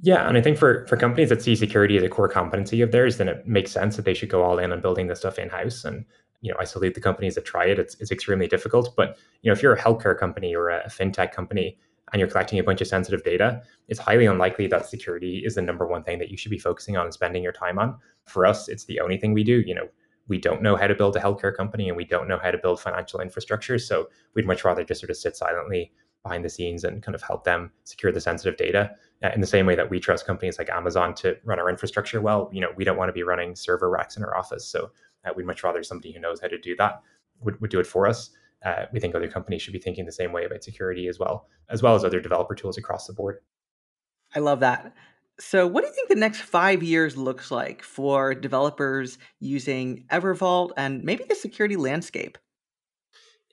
Yeah, 0.00 0.26
and 0.28 0.37
I 0.37 0.40
think 0.40 0.59
for 0.59 0.87
for 0.88 0.96
companies 0.96 1.28
that 1.28 1.42
see 1.42 1.54
security 1.54 1.96
as 1.96 2.02
a 2.02 2.09
core 2.09 2.28
competency 2.28 2.80
of 2.80 2.90
theirs, 2.90 3.16
then 3.16 3.28
it 3.28 3.46
makes 3.46 3.70
sense 3.70 3.96
that 3.96 4.04
they 4.04 4.14
should 4.14 4.28
go 4.28 4.42
all 4.42 4.59
in 4.59 4.72
on 4.72 4.80
building 4.80 5.07
this 5.07 5.20
stuff 5.20 5.38
in 5.38 5.48
house. 5.48 5.85
And 5.85 6.04
you 6.44 6.50
know, 6.50 6.57
isolate 6.61 6.94
the 6.94 7.00
companies 7.00 7.35
that 7.37 7.46
try 7.46 7.64
it. 7.64 7.78
It's 7.78 7.96
it's 8.00 8.12
extremely 8.12 8.46
difficult, 8.46 8.94
but 8.94 9.16
you 9.40 9.48
know, 9.48 9.54
if 9.54 9.62
you're 9.62 9.72
a 9.72 9.80
healthcare 9.80 10.16
company 10.16 10.54
or 10.54 10.68
a 10.68 10.88
fintech 10.88 11.33
company 11.33 11.78
and 12.12 12.20
you're 12.20 12.28
collecting 12.28 12.59
a 12.59 12.62
bunch 12.62 12.83
of 12.83 12.87
sensitive 12.87 13.24
data, 13.24 13.62
it's 13.88 13.98
highly 13.98 14.26
unlikely 14.26 14.66
that 14.66 14.87
security 14.87 15.42
is 15.44 15.54
the 15.54 15.62
number 15.62 15.87
one 15.87 16.04
thing 16.04 16.18
that 16.18 16.28
you 16.28 16.37
should 16.37 16.50
be 16.50 16.59
focusing 16.59 16.98
on 16.98 17.07
and 17.07 17.14
spending 17.14 17.42
your 17.42 17.52
time 17.52 17.78
on. 17.78 17.96
For 18.26 18.44
us, 18.44 18.68
it's 18.68 18.85
the 18.85 19.00
only 19.00 19.16
thing 19.16 19.33
we 19.33 19.42
do. 19.42 19.62
You 19.66 19.74
know, 19.74 19.88
we 20.28 20.37
don't 20.37 20.61
know 20.61 20.76
how 20.76 20.87
to 20.87 20.94
build 20.94 21.16
a 21.16 21.20
healthcare 21.20 21.57
company 21.57 21.88
and 21.88 21.96
we 21.96 22.04
don't 22.04 22.28
know 22.28 22.38
how 22.38 22.50
to 22.50 22.59
build 22.59 22.78
financial 22.78 23.20
infrastructure. 23.20 23.78
So 23.78 24.11
we'd 24.35 24.46
much 24.46 24.64
rather 24.64 24.85
just 24.85 25.00
sort 25.00 25.11
of 25.11 25.16
sit 25.16 25.37
silently 25.37 25.92
behind 26.22 26.44
the 26.44 26.50
scenes 26.50 26.85
and 26.85 27.02
kind 27.02 27.14
of 27.14 27.22
help 27.22 27.44
them 27.44 27.70
secure 27.85 28.12
the 28.12 28.20
sensitive 28.20 28.57
data 28.59 28.90
uh, 29.22 29.30
in 29.35 29.40
the 29.40 29.46
same 29.46 29.66
way 29.66 29.74
that 29.76 29.88
we 29.88 30.00
trust 30.00 30.26
companies 30.26 30.59
like 30.59 30.70
Amazon 30.70 31.14
to 31.14 31.37
run 31.44 31.59
our 31.59 31.70
infrastructure 31.70 32.20
well. 32.20 32.50
You 32.52 32.61
know, 32.61 32.70
we 32.76 32.85
don't 32.85 32.96
want 32.96 33.09
to 33.09 33.12
be 33.12 33.22
running 33.22 33.54
server 33.54 33.90
racks 33.90 34.16
in 34.16 34.24
our 34.24 34.37
office, 34.37 34.66
so 34.66 34.90
uh, 35.24 35.32
we'd 35.37 35.46
much 35.46 35.62
rather 35.62 35.82
somebody 35.82 36.12
who 36.12 36.20
knows 36.20 36.40
how 36.40 36.48
to 36.48 36.58
do 36.58 36.76
that 36.76 37.02
would, 37.40 37.60
would 37.60 37.70
do 37.70 37.80
it 37.80 37.87
for 37.87 38.06
us. 38.06 38.30
Uh, 38.64 38.87
we 38.92 39.00
think 39.00 39.14
other 39.14 39.28
companies 39.28 39.62
should 39.62 39.72
be 39.72 39.78
thinking 39.78 40.06
the 40.06 40.12
same 40.12 40.32
way 40.32 40.44
about 40.44 40.64
security 40.64 41.06
as 41.08 41.18
well, 41.18 41.48
as 41.68 41.82
well 41.82 41.94
as 41.94 42.04
other 42.04 42.20
developer 42.20 42.54
tools 42.54 42.78
across 42.78 43.06
the 43.06 43.12
board. 43.12 43.38
I 44.34 44.40
love 44.40 44.60
that. 44.60 44.94
So, 45.38 45.66
what 45.66 45.82
do 45.82 45.88
you 45.88 45.94
think 45.94 46.08
the 46.08 46.14
next 46.14 46.40
five 46.40 46.82
years 46.82 47.16
looks 47.16 47.50
like 47.50 47.82
for 47.82 48.34
developers 48.34 49.18
using 49.40 50.04
Evervault 50.10 50.70
and 50.76 51.02
maybe 51.02 51.24
the 51.28 51.34
security 51.34 51.76
landscape? 51.76 52.38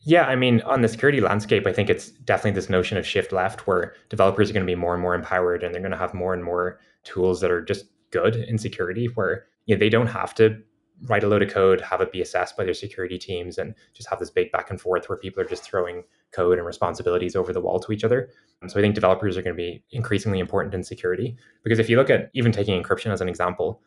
Yeah, 0.03 0.25
I 0.25 0.35
mean, 0.35 0.61
on 0.61 0.81
the 0.81 0.87
security 0.87 1.21
landscape, 1.21 1.67
I 1.67 1.73
think 1.73 1.89
it's 1.89 2.09
definitely 2.09 2.51
this 2.51 2.69
notion 2.69 2.97
of 2.97 3.05
shift 3.05 3.31
left 3.31 3.67
where 3.67 3.93
developers 4.09 4.49
are 4.49 4.53
going 4.53 4.65
to 4.65 4.71
be 4.71 4.75
more 4.75 4.93
and 4.93 5.01
more 5.01 5.13
empowered 5.13 5.63
and 5.63 5.73
they're 5.73 5.81
going 5.81 5.91
to 5.91 5.97
have 5.97 6.13
more 6.13 6.33
and 6.33 6.43
more 6.43 6.79
tools 7.03 7.41
that 7.41 7.51
are 7.51 7.61
just 7.61 7.85
good 8.11 8.35
in 8.35 8.57
security 8.57 9.07
where 9.13 9.45
you 9.65 9.75
know, 9.75 9.79
they 9.79 9.89
don't 9.89 10.07
have 10.07 10.33
to 10.35 10.61
write 11.03 11.23
a 11.23 11.27
load 11.27 11.41
of 11.41 11.49
code, 11.49 11.81
have 11.81 12.01
it 12.01 12.11
be 12.11 12.21
assessed 12.21 12.55
by 12.55 12.63
their 12.63 12.73
security 12.73 13.17
teams, 13.17 13.57
and 13.57 13.73
just 13.93 14.09
have 14.09 14.19
this 14.19 14.29
big 14.29 14.51
back 14.51 14.69
and 14.69 14.79
forth 14.79 15.09
where 15.09 15.17
people 15.17 15.41
are 15.41 15.47
just 15.47 15.63
throwing 15.63 16.03
code 16.31 16.57
and 16.57 16.67
responsibilities 16.67 17.35
over 17.35 17.51
the 17.51 17.61
wall 17.61 17.79
to 17.79 17.91
each 17.91 18.03
other. 18.03 18.29
And 18.61 18.71
so 18.71 18.79
I 18.79 18.81
think 18.81 18.95
developers 18.95 19.37
are 19.37 19.41
going 19.41 19.55
to 19.55 19.61
be 19.61 19.83
increasingly 19.91 20.39
important 20.39 20.73
in 20.73 20.83
security 20.83 21.35
because 21.63 21.79
if 21.79 21.89
you 21.89 21.97
look 21.97 22.09
at 22.09 22.29
even 22.33 22.51
taking 22.51 22.81
encryption 22.81 23.11
as 23.11 23.21
an 23.21 23.29
example, 23.29 23.81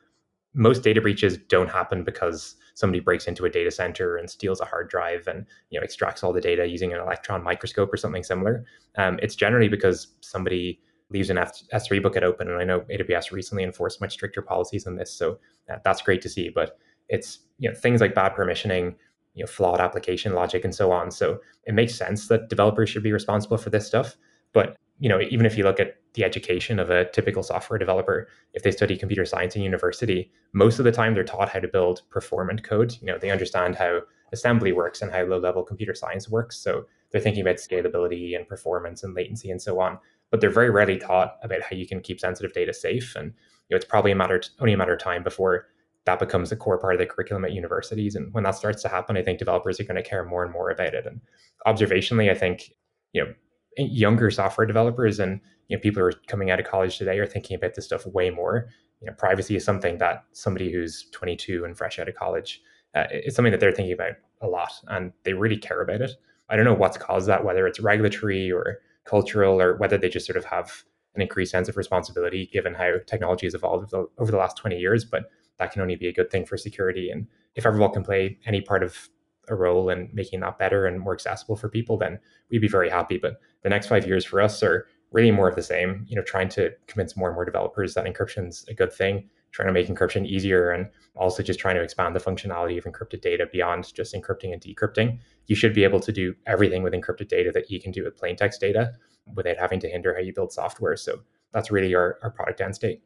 most 0.55 0.83
data 0.83 1.01
breaches 1.01 1.37
don't 1.37 1.71
happen 1.71 2.05
because 2.05 2.57
somebody 2.75 3.01
breaks 3.01 3.27
into 3.27 3.45
a 3.45 3.51
data 3.51 3.71
center 3.71 4.17
and 4.17 4.31
steals 4.31 4.61
a 4.61 4.65
hard 4.65 4.89
drive 4.89 5.27
and 5.27 5.47
you 5.71 5.79
know 5.79 5.85
extracts 5.85 6.23
all 6.23 6.33
the 6.33 6.41
data 6.41 6.67
using 6.67 6.93
an 6.93 7.01
electron 7.01 7.43
microscope 7.43 7.93
or 7.93 7.97
something 7.97 8.23
similar. 8.23 8.65
Um, 8.97 9.19
it's 9.23 9.35
generally 9.35 9.69
because 9.69 10.09
somebody 10.21 10.81
leaves 11.11 11.31
an 11.31 11.39
F- 11.39 11.63
S3 11.73 12.03
bucket 12.03 12.23
open, 12.23 12.49
and 12.49 12.59
I 12.59 12.65
know 12.65 12.81
AWS 12.83 13.31
recently 13.31 13.63
enforced 13.63 14.01
much 14.01 14.13
stricter 14.13 14.43
policies 14.43 14.87
on 14.87 14.97
this, 14.97 15.13
so 15.13 15.39
uh, 15.71 15.77
that's 15.85 16.03
great 16.03 16.23
to 16.23 16.29
see. 16.29 16.49
But 16.49 16.79
it's 17.09 17.41
you 17.59 17.69
know 17.69 17.75
things 17.75 18.01
like 18.01 18.15
bad 18.15 18.35
permissioning, 18.35 18.95
you 19.35 19.45
know 19.45 19.47
flawed 19.47 19.81
application 19.81 20.35
logic, 20.35 20.65
and 20.65 20.75
so 20.75 20.93
on. 20.93 21.11
So 21.11 21.41
it 21.65 21.75
makes 21.75 21.95
sense 21.95 22.29
that 22.29 22.49
developers 22.49 22.91
should 22.91 23.03
be 23.03 23.13
responsible 23.13 23.59
for 23.59 23.71
this 23.71 23.87
stuff. 23.87 24.17
But 24.53 24.77
you 25.01 25.09
know, 25.09 25.21
even 25.21 25.47
if 25.47 25.59
you 25.59 25.65
look 25.65 25.81
at 25.81 25.97
the 26.15 26.25
education 26.25 26.79
of 26.79 26.91
a 26.91 27.11
typical 27.11 27.43
software 27.43 27.79
developer, 27.79 28.29
if 28.53 28.63
they 28.63 28.71
study 28.71 28.97
computer 28.97 29.25
science 29.25 29.57
in 29.57 29.63
university, 29.63 30.31
most 30.53 30.79
of 30.79 30.85
the 30.85 30.93
time 30.93 31.15
they're 31.15 31.25
taught 31.25 31.49
how 31.49 31.59
to 31.59 31.69
build 31.69 32.03
performant 32.11 32.63
code. 32.63 32.95
You 33.01 33.09
know, 33.09 33.19
they 33.19 33.31
understand 33.31 33.75
how 33.75 34.03
assembly 34.33 34.73
works 34.73 35.03
and 35.03 35.11
how 35.11 35.25
low-level 35.25 35.65
computer 35.65 35.95
science 35.95 36.29
works. 36.29 36.57
So 36.57 36.87
they're 37.11 37.21
thinking 37.21 37.43
about 37.43 37.57
scalability 37.57 38.37
and 38.37 38.47
performance 38.49 39.03
and 39.03 39.15
latency 39.15 39.51
and 39.51 39.61
so 39.61 39.81
on. 39.81 39.99
But 40.31 40.41
they're 40.41 40.51
very 40.51 40.71
rarely 40.71 40.99
taught 40.99 41.37
about 41.43 41.63
how 41.63 41.77
you 41.77 41.87
can 41.87 42.01
keep 42.01 42.21
sensitive 42.21 42.53
data 42.53 42.73
safe. 42.73 43.15
And 43.17 43.33
you 43.69 43.75
know, 43.75 43.77
it's 43.77 43.85
probably 43.85 44.13
a 44.13 44.17
matter 44.17 44.41
only 44.61 44.73
a 44.73 44.77
matter 44.77 44.95
of 44.95 45.01
time 45.01 45.23
before 45.25 45.67
that 46.07 46.19
becomes 46.19 46.53
a 46.53 46.57
core 46.57 46.79
part 46.79 46.95
of 46.95 46.99
the 46.99 47.07
curriculum 47.07 47.45
at 47.45 47.53
universities. 47.53 48.15
And 48.15 48.33
when 48.35 48.45
that 48.45 48.55
starts 48.55 48.83
to 48.83 48.89
happen, 48.89 49.17
I 49.17 49.23
think 49.23 49.39
developers 49.39 49.81
are 49.81 49.85
going 49.85 49.97
to 49.97 50.09
care 50.09 50.25
more 50.25 50.45
and 50.45 50.53
more 50.53 50.71
about 50.71 50.95
it. 50.95 51.07
And 51.07 51.21
observationally, 51.67 52.31
I 52.31 52.35
think 52.35 52.73
you 53.13 53.25
know 53.25 53.33
younger 53.77 54.31
software 54.31 54.67
developers 54.67 55.19
and 55.19 55.41
you 55.69 55.77
know 55.77 55.81
people 55.81 56.01
who 56.01 56.07
are 56.07 56.13
coming 56.29 56.51
out 56.51 56.61
of 56.61 56.67
college 56.67 56.99
today 56.99 57.19
are 57.19 57.27
thinking 57.27 57.57
about 57.57 57.75
this 57.75 57.87
stuff 57.87 58.07
way 58.07 58.31
more 58.31 58.69
you 59.05 59.11
know, 59.11 59.17
privacy 59.19 59.55
is 59.55 59.65
something 59.65 59.99
that 59.99 60.25
somebody 60.33 60.73
who's 60.73 61.07
22 61.13 61.65
and 61.65 61.77
fresh 61.77 61.99
out 61.99 62.09
of 62.09 62.15
college, 62.15 62.63
uh, 62.95 63.05
it's 63.11 63.37
something 63.37 63.53
that 63.53 63.61
they're 63.61 63.73
thinking 63.73 63.93
about 63.93 64.15
a 64.41 64.47
lot 64.47 64.73
and 64.89 65.13
they 65.25 65.35
really 65.35 65.59
care 65.59 65.83
about 65.83 66.01
it. 66.01 66.13
I 66.49 66.57
don't 66.57 66.65
know 66.65 66.75
what's 66.75 66.97
caused 66.97 67.29
that, 67.29 67.45
whether 67.45 67.67
it's 67.67 67.81
regulatory 67.81 68.51
or 68.51 68.79
cultural, 69.05 69.61
or 69.61 69.77
whether 69.77 69.99
they 69.99 70.09
just 70.09 70.27
sort 70.27 70.39
of 70.39 70.47
have 70.47 70.85
an 71.15 71.21
increased 71.21 71.53
sense 71.53 71.69
of 71.69 71.77
responsibility 71.77 72.49
given 72.51 72.73
how 72.75 72.95
technology 73.07 73.47
has 73.47 73.55
evolved 73.55 73.93
over 73.93 74.31
the 74.31 74.39
last 74.39 74.57
20 74.57 74.79
years. 74.79 75.05
But 75.05 75.25
that 75.59 75.73
can 75.73 75.83
only 75.83 75.97
be 75.97 76.09
a 76.09 76.13
good 76.13 76.31
thing 76.31 76.45
for 76.45 76.57
security. 76.57 77.11
And 77.11 77.27
if 77.55 77.65
Evervault 77.65 77.93
can 77.93 78.05
play 78.05 78.39
any 78.47 78.61
part 78.61 78.83
of 78.83 79.09
a 79.49 79.55
role 79.55 79.91
in 79.91 80.09
making 80.13 80.41
that 80.41 80.59
better 80.59 80.87
and 80.87 81.01
more 81.01 81.13
accessible 81.13 81.57
for 81.57 81.69
people, 81.69 81.97
then 81.97 82.19
we'd 82.51 82.61
be 82.61 82.69
very 82.69 82.91
happy. 82.91 83.19
But 83.19 83.41
the 83.63 83.69
next 83.69 83.87
five 83.87 84.07
years 84.07 84.25
for 84.25 84.41
us 84.41 84.63
are 84.63 84.87
really 85.13 85.31
more 85.31 85.49
of 85.49 85.55
the 85.55 85.63
same, 85.63 86.05
you 86.09 86.17
know, 86.17 86.23
trying 86.23 86.49
to 86.49 86.71
convince 86.87 87.17
more 87.17 87.29
and 87.29 87.37
more 87.37 87.45
developers 87.45 87.95
that 87.95 88.05
encryption's 88.05 88.65
a 88.69 88.75
good 88.75 88.93
thing, 88.93 89.29
trying 89.53 89.69
to 89.69 89.73
make 89.73 89.87
encryption 89.87 90.27
easier 90.27 90.71
and 90.71 90.89
also 91.15 91.43
just 91.43 91.61
trying 91.61 91.77
to 91.77 91.83
expand 91.83 92.17
the 92.17 92.21
functionality 92.21 92.77
of 92.77 92.85
encrypted 92.85 93.21
data 93.21 93.47
beyond 93.53 93.93
just 93.95 94.15
encrypting 94.15 94.53
and 94.53 94.61
decrypting. 94.61 95.19
You 95.47 95.55
should 95.55 95.75
be 95.75 95.85
able 95.85 96.01
to 96.01 96.11
do 96.11 96.35
everything 96.47 96.83
with 96.83 96.93
encrypted 96.93 97.29
data 97.29 97.53
that 97.53 97.71
you 97.71 97.81
can 97.81 97.93
do 97.93 98.03
with 98.03 98.17
plain 98.17 98.35
text 98.35 98.61
data 98.61 98.93
without 99.35 99.57
having 99.57 99.79
to 99.81 99.89
hinder 99.89 100.15
how 100.15 100.21
you 100.21 100.35
build 100.35 100.53
software. 100.53 100.97
So 100.97 101.21
that's 101.53 101.71
really 101.71 101.95
our, 101.95 102.19
our 102.23 102.31
product 102.31 102.61
end 102.61 102.75
state. 102.75 103.03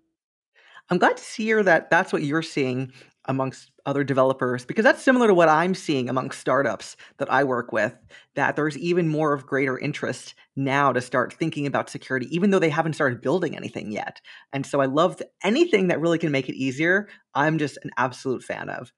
I'm 0.90 0.98
glad 0.98 1.16
to 1.16 1.24
hear 1.24 1.62
that 1.62 1.90
that's 1.90 2.12
what 2.12 2.22
you're 2.22 2.42
seeing 2.42 2.92
amongst 3.26 3.70
other 3.84 4.02
developers 4.04 4.64
because 4.64 4.84
that's 4.84 5.02
similar 5.02 5.26
to 5.26 5.34
what 5.34 5.48
I'm 5.48 5.74
seeing 5.74 6.08
amongst 6.08 6.40
startups 6.40 6.96
that 7.18 7.30
I 7.30 7.44
work 7.44 7.72
with 7.72 7.94
that 8.34 8.56
there's 8.56 8.76
even 8.78 9.08
more 9.08 9.34
of 9.34 9.46
greater 9.46 9.78
interest 9.78 10.34
now 10.56 10.92
to 10.92 11.00
start 11.00 11.34
thinking 11.34 11.66
about 11.66 11.90
security 11.90 12.26
even 12.34 12.50
though 12.50 12.58
they 12.58 12.70
haven't 12.70 12.94
started 12.94 13.20
building 13.20 13.54
anything 13.54 13.92
yet. 13.92 14.20
And 14.52 14.64
so 14.64 14.80
I 14.80 14.86
love 14.86 15.20
anything 15.44 15.88
that 15.88 16.00
really 16.00 16.18
can 16.18 16.32
make 16.32 16.48
it 16.48 16.56
easier. 16.56 17.08
I'm 17.34 17.58
just 17.58 17.78
an 17.84 17.90
absolute 17.98 18.42
fan 18.42 18.70
of. 18.70 18.92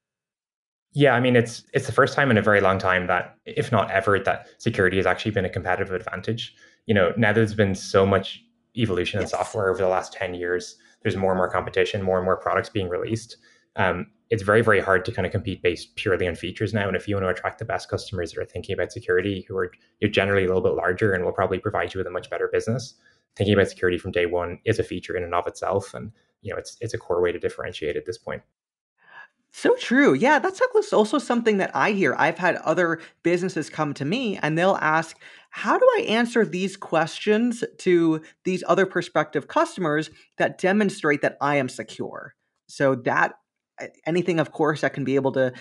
Yeah, 0.93 1.15
I 1.15 1.21
mean 1.21 1.37
it's 1.37 1.65
it's 1.73 1.87
the 1.87 1.93
first 1.93 2.15
time 2.15 2.31
in 2.31 2.39
a 2.39 2.43
very 2.43 2.61
long 2.61 2.79
time 2.79 3.07
that 3.09 3.37
if 3.47 3.71
not 3.71 3.91
ever 3.91 4.19
that 4.19 4.49
security 4.59 4.97
has 4.97 5.07
actually 5.07 5.33
been 5.33 5.45
a 5.45 5.51
competitive 5.51 5.93
advantage. 5.93 6.55
You 6.87 6.95
know, 6.95 7.13
now 7.17 7.33
there's 7.33 7.55
been 7.55 7.75
so 7.75 8.07
much 8.07 8.43
evolution 8.77 9.21
yes. 9.21 9.33
in 9.33 9.39
software 9.39 9.71
over 9.71 9.79
the 9.79 9.89
last 9.89 10.13
10 10.13 10.35
years. 10.35 10.77
There's 11.03 11.17
more 11.17 11.33
and 11.33 11.39
more 11.39 11.51
competition, 11.51 12.03
more 12.03 12.19
and 12.19 12.25
more 12.25 12.37
products 12.37 12.69
being 12.69 12.89
released. 12.89 13.37
Um, 13.77 14.07
it's 14.31 14.43
very, 14.43 14.63
very 14.63 14.81
hard 14.81 15.05
to 15.05 15.13
kind 15.13 15.27
of 15.27 15.33
compete 15.33 15.63
based 15.63 15.97
purely 15.97 16.27
on 16.29 16.37
features 16.37 16.73
now. 16.73 16.87
And 16.87 16.97
if 16.97 17.09
you 17.09 17.17
want 17.17 17.25
to 17.25 17.31
attract 17.31 17.59
the 17.59 17.65
best 17.65 17.89
customers 17.89 18.33
that 18.33 18.41
are 18.41 18.45
thinking 18.45 18.75
about 18.75 18.93
security, 18.93 19.45
who 19.49 19.57
are 19.57 19.73
you're 20.01 20.11
generally 20.11 20.45
a 20.45 20.47
little 20.47 20.63
bit 20.63 20.75
larger 20.75 21.13
and 21.13 21.25
will 21.25 21.33
probably 21.33 21.59
provide 21.59 21.93
you 21.93 21.99
with 21.99 22.07
a 22.07 22.11
much 22.11 22.31
better 22.31 22.49
business, 22.53 22.95
thinking 23.37 23.55
about 23.55 23.69
security 23.69 23.99
from 23.99 24.13
day 24.13 24.27
one 24.27 24.59
is 24.65 24.79
a 24.79 24.85
feature 24.85 25.17
in 25.17 25.25
and 25.25 25.35
of 25.35 25.47
itself. 25.47 25.95
And 25.95 26.13
you 26.43 26.53
know, 26.53 26.59
it's 26.59 26.77
it's 26.81 26.95
a 26.95 26.99
core 26.99 27.21
way 27.21 27.33
to 27.33 27.39
differentiate 27.39 27.97
at 27.97 28.07
this 28.07 28.19
point. 28.19 28.43
So 29.53 29.75
true. 29.77 30.15
Yeah, 30.15 30.39
that's 30.39 30.61
also 30.93 31.19
something 31.19 31.59
that 31.59 31.75
I 31.75 31.91
hear. 31.93 32.15
I've 32.17 32.39
had 32.39 32.57
other 32.57 33.01
businesses 33.23 33.69
come 33.69 33.95
to 33.95 34.05
me 34.05 34.39
and 34.43 34.57
they'll 34.57 34.79
ask, 34.81 35.17
How 35.51 35.79
do 35.79 35.87
I 35.99 36.03
answer 36.03 36.45
these 36.45 36.77
questions 36.77 37.65
to 37.79 38.23
these 38.45 38.63
other 38.69 38.87
prospective 38.87 39.49
customers 39.49 40.11
that 40.39 40.59
demonstrate 40.59 41.23
that 41.23 41.37
I 41.41 41.57
am 41.57 41.69
secure? 41.69 42.35
So, 42.69 42.95
that 42.95 43.35
anything, 44.07 44.39
of 44.39 44.53
course, 44.53 44.83
that 44.83 44.95
can 44.95 45.05
be 45.05 45.17
able 45.17 45.33
to 45.33 45.53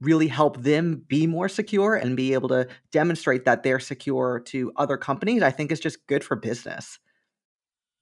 really 0.00 0.28
help 0.28 0.62
them 0.62 1.02
be 1.08 1.26
more 1.26 1.48
secure 1.48 1.96
and 1.96 2.16
be 2.16 2.32
able 2.32 2.48
to 2.48 2.68
demonstrate 2.92 3.44
that 3.44 3.62
they're 3.62 3.80
secure 3.80 4.40
to 4.46 4.72
other 4.76 4.96
companies, 4.96 5.42
I 5.42 5.50
think 5.50 5.72
is 5.72 5.80
just 5.80 6.06
good 6.06 6.22
for 6.22 6.36
business. 6.36 6.98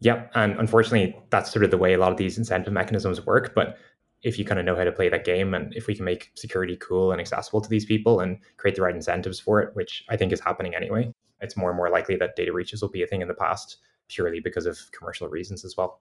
Yep. 0.01 0.31
And 0.35 0.59
unfortunately, 0.59 1.17
that's 1.31 1.51
sort 1.51 1.65
of 1.65 1.71
the 1.71 1.79
way 1.79 1.95
a 1.95 1.99
lot 1.99 2.13
of 2.13 2.19
these 2.19 2.37
incentive 2.37 2.73
mechanisms 2.73 3.25
work. 3.25 3.55
But 3.55 3.79
if 4.23 4.39
you 4.39 4.45
kind 4.45 4.59
of 4.59 4.67
know 4.67 4.77
how 4.77 4.85
to 4.85 4.93
play 4.93 5.09
that 5.09 5.25
game 5.25 5.55
and 5.55 5.75
if 5.75 5.87
we 5.87 5.95
can 5.95 6.05
make 6.05 6.31
security 6.35 6.77
cool 6.77 7.13
and 7.13 7.21
accessible 7.21 7.61
to 7.61 7.69
these 7.69 7.85
people 7.85 8.21
and 8.21 8.39
create 8.57 8.75
the 8.75 8.83
right 8.83 8.95
incentives 8.95 9.39
for 9.39 9.61
it, 9.61 9.75
which 9.75 10.05
I 10.09 10.17
think 10.17 10.33
is 10.33 10.41
happening 10.41 10.75
anyway, 10.75 11.13
it's 11.41 11.57
more 11.57 11.71
and 11.71 11.77
more 11.77 11.91
likely 11.91 12.17
that 12.17 12.37
data 12.37 12.53
breaches 12.53 12.83
will 12.83 12.89
be 12.89 13.03
a 13.03 13.07
thing 13.07 13.23
in 13.23 13.29
the 13.29 13.35
past 13.35 13.79
purely 14.09 14.41
because 14.41 14.67
of 14.67 14.79
commercial 14.93 15.29
reasons 15.29 15.65
as 15.65 15.77
well. 15.77 16.01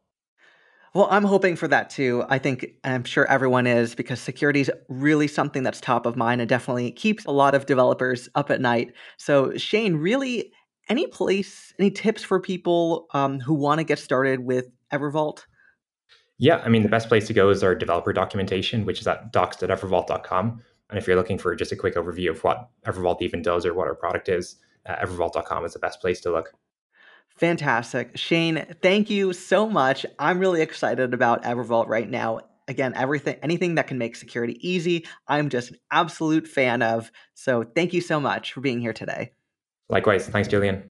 Well, 0.94 1.10
I'm 1.12 1.26
hoping 1.26 1.58
for 1.58 1.68
that 1.68 1.90
too. 1.90 2.24
I 2.30 2.40
think 2.40 2.68
I'm 2.86 3.04
sure 3.04 3.28
everyone 3.28 3.68
is 3.68 3.96
because 3.96 4.22
security 4.22 4.62
is 4.62 4.72
really 4.88 5.28
something 5.28 5.62
that's 5.62 5.82
top 5.82 6.06
of 6.06 6.16
mind 6.16 6.40
and 6.40 6.50
definitely 6.50 6.92
keeps 6.92 7.26
a 7.26 7.32
lot 7.32 7.54
of 7.54 7.66
developers 7.66 8.30
up 8.34 8.50
at 8.50 8.62
night. 8.62 8.94
So, 9.18 9.58
Shane, 9.58 9.98
really, 9.98 10.54
any 10.88 11.06
place, 11.08 11.74
any 11.80 11.92
tips 11.92 12.24
for 12.24 12.40
people 12.40 13.08
um, 13.14 13.42
who 13.42 13.56
want 13.56 13.80
to 13.80 13.84
get 13.84 14.00
started 14.00 14.40
with 14.40 14.68
Evervault? 14.94 15.42
Yeah, 16.38 16.62
I 16.66 16.70
mean, 16.70 16.84
the 16.84 16.90
best 16.90 17.08
place 17.08 17.28
to 17.28 17.34
go 17.34 17.50
is 17.50 17.64
our 17.64 17.76
developer 17.76 18.12
documentation, 18.12 18.86
which 18.86 19.00
is 19.00 19.08
at 19.08 19.32
docs.evervault.com. 19.32 20.62
And 20.90 21.00
if 21.00 21.08
you're 21.08 21.16
looking 21.16 21.38
for 21.38 21.56
just 21.56 21.72
a 21.72 21.76
quick 21.76 21.96
overview 21.96 22.30
of 22.30 22.44
what 22.44 22.70
Evervault 22.86 23.22
even 23.22 23.42
does 23.42 23.66
or 23.66 23.74
what 23.74 23.88
our 23.88 23.96
product 23.96 24.30
is, 24.30 24.58
uh, 24.86 24.96
evervault.com 24.96 25.66
is 25.66 25.74
the 25.74 25.80
best 25.80 26.02
place 26.02 26.22
to 26.22 26.32
look. 26.32 26.54
Fantastic. 27.38 28.18
Shane, 28.18 28.66
thank 28.82 29.10
you 29.10 29.34
so 29.34 29.68
much. 29.68 30.06
I'm 30.20 30.40
really 30.40 30.62
excited 30.62 31.14
about 31.14 31.44
Evervault 31.44 31.88
right 31.88 32.10
now. 32.10 32.42
Again, 32.68 32.94
everything 32.96 33.38
anything 33.44 33.76
that 33.76 33.88
can 33.88 33.98
make 33.98 34.16
security 34.16 34.58
easy, 34.68 35.06
I'm 35.28 35.50
just 35.50 35.72
an 35.72 35.78
absolute 35.92 36.48
fan 36.48 36.82
of. 36.82 37.12
So, 37.36 37.64
thank 37.64 37.94
you 37.94 38.02
so 38.02 38.20
much 38.20 38.54
for 38.54 38.62
being 38.62 38.80
here 38.80 38.94
today. 38.94 39.34
Likewise. 39.90 40.28
Thanks, 40.28 40.48
Julian. 40.48 40.90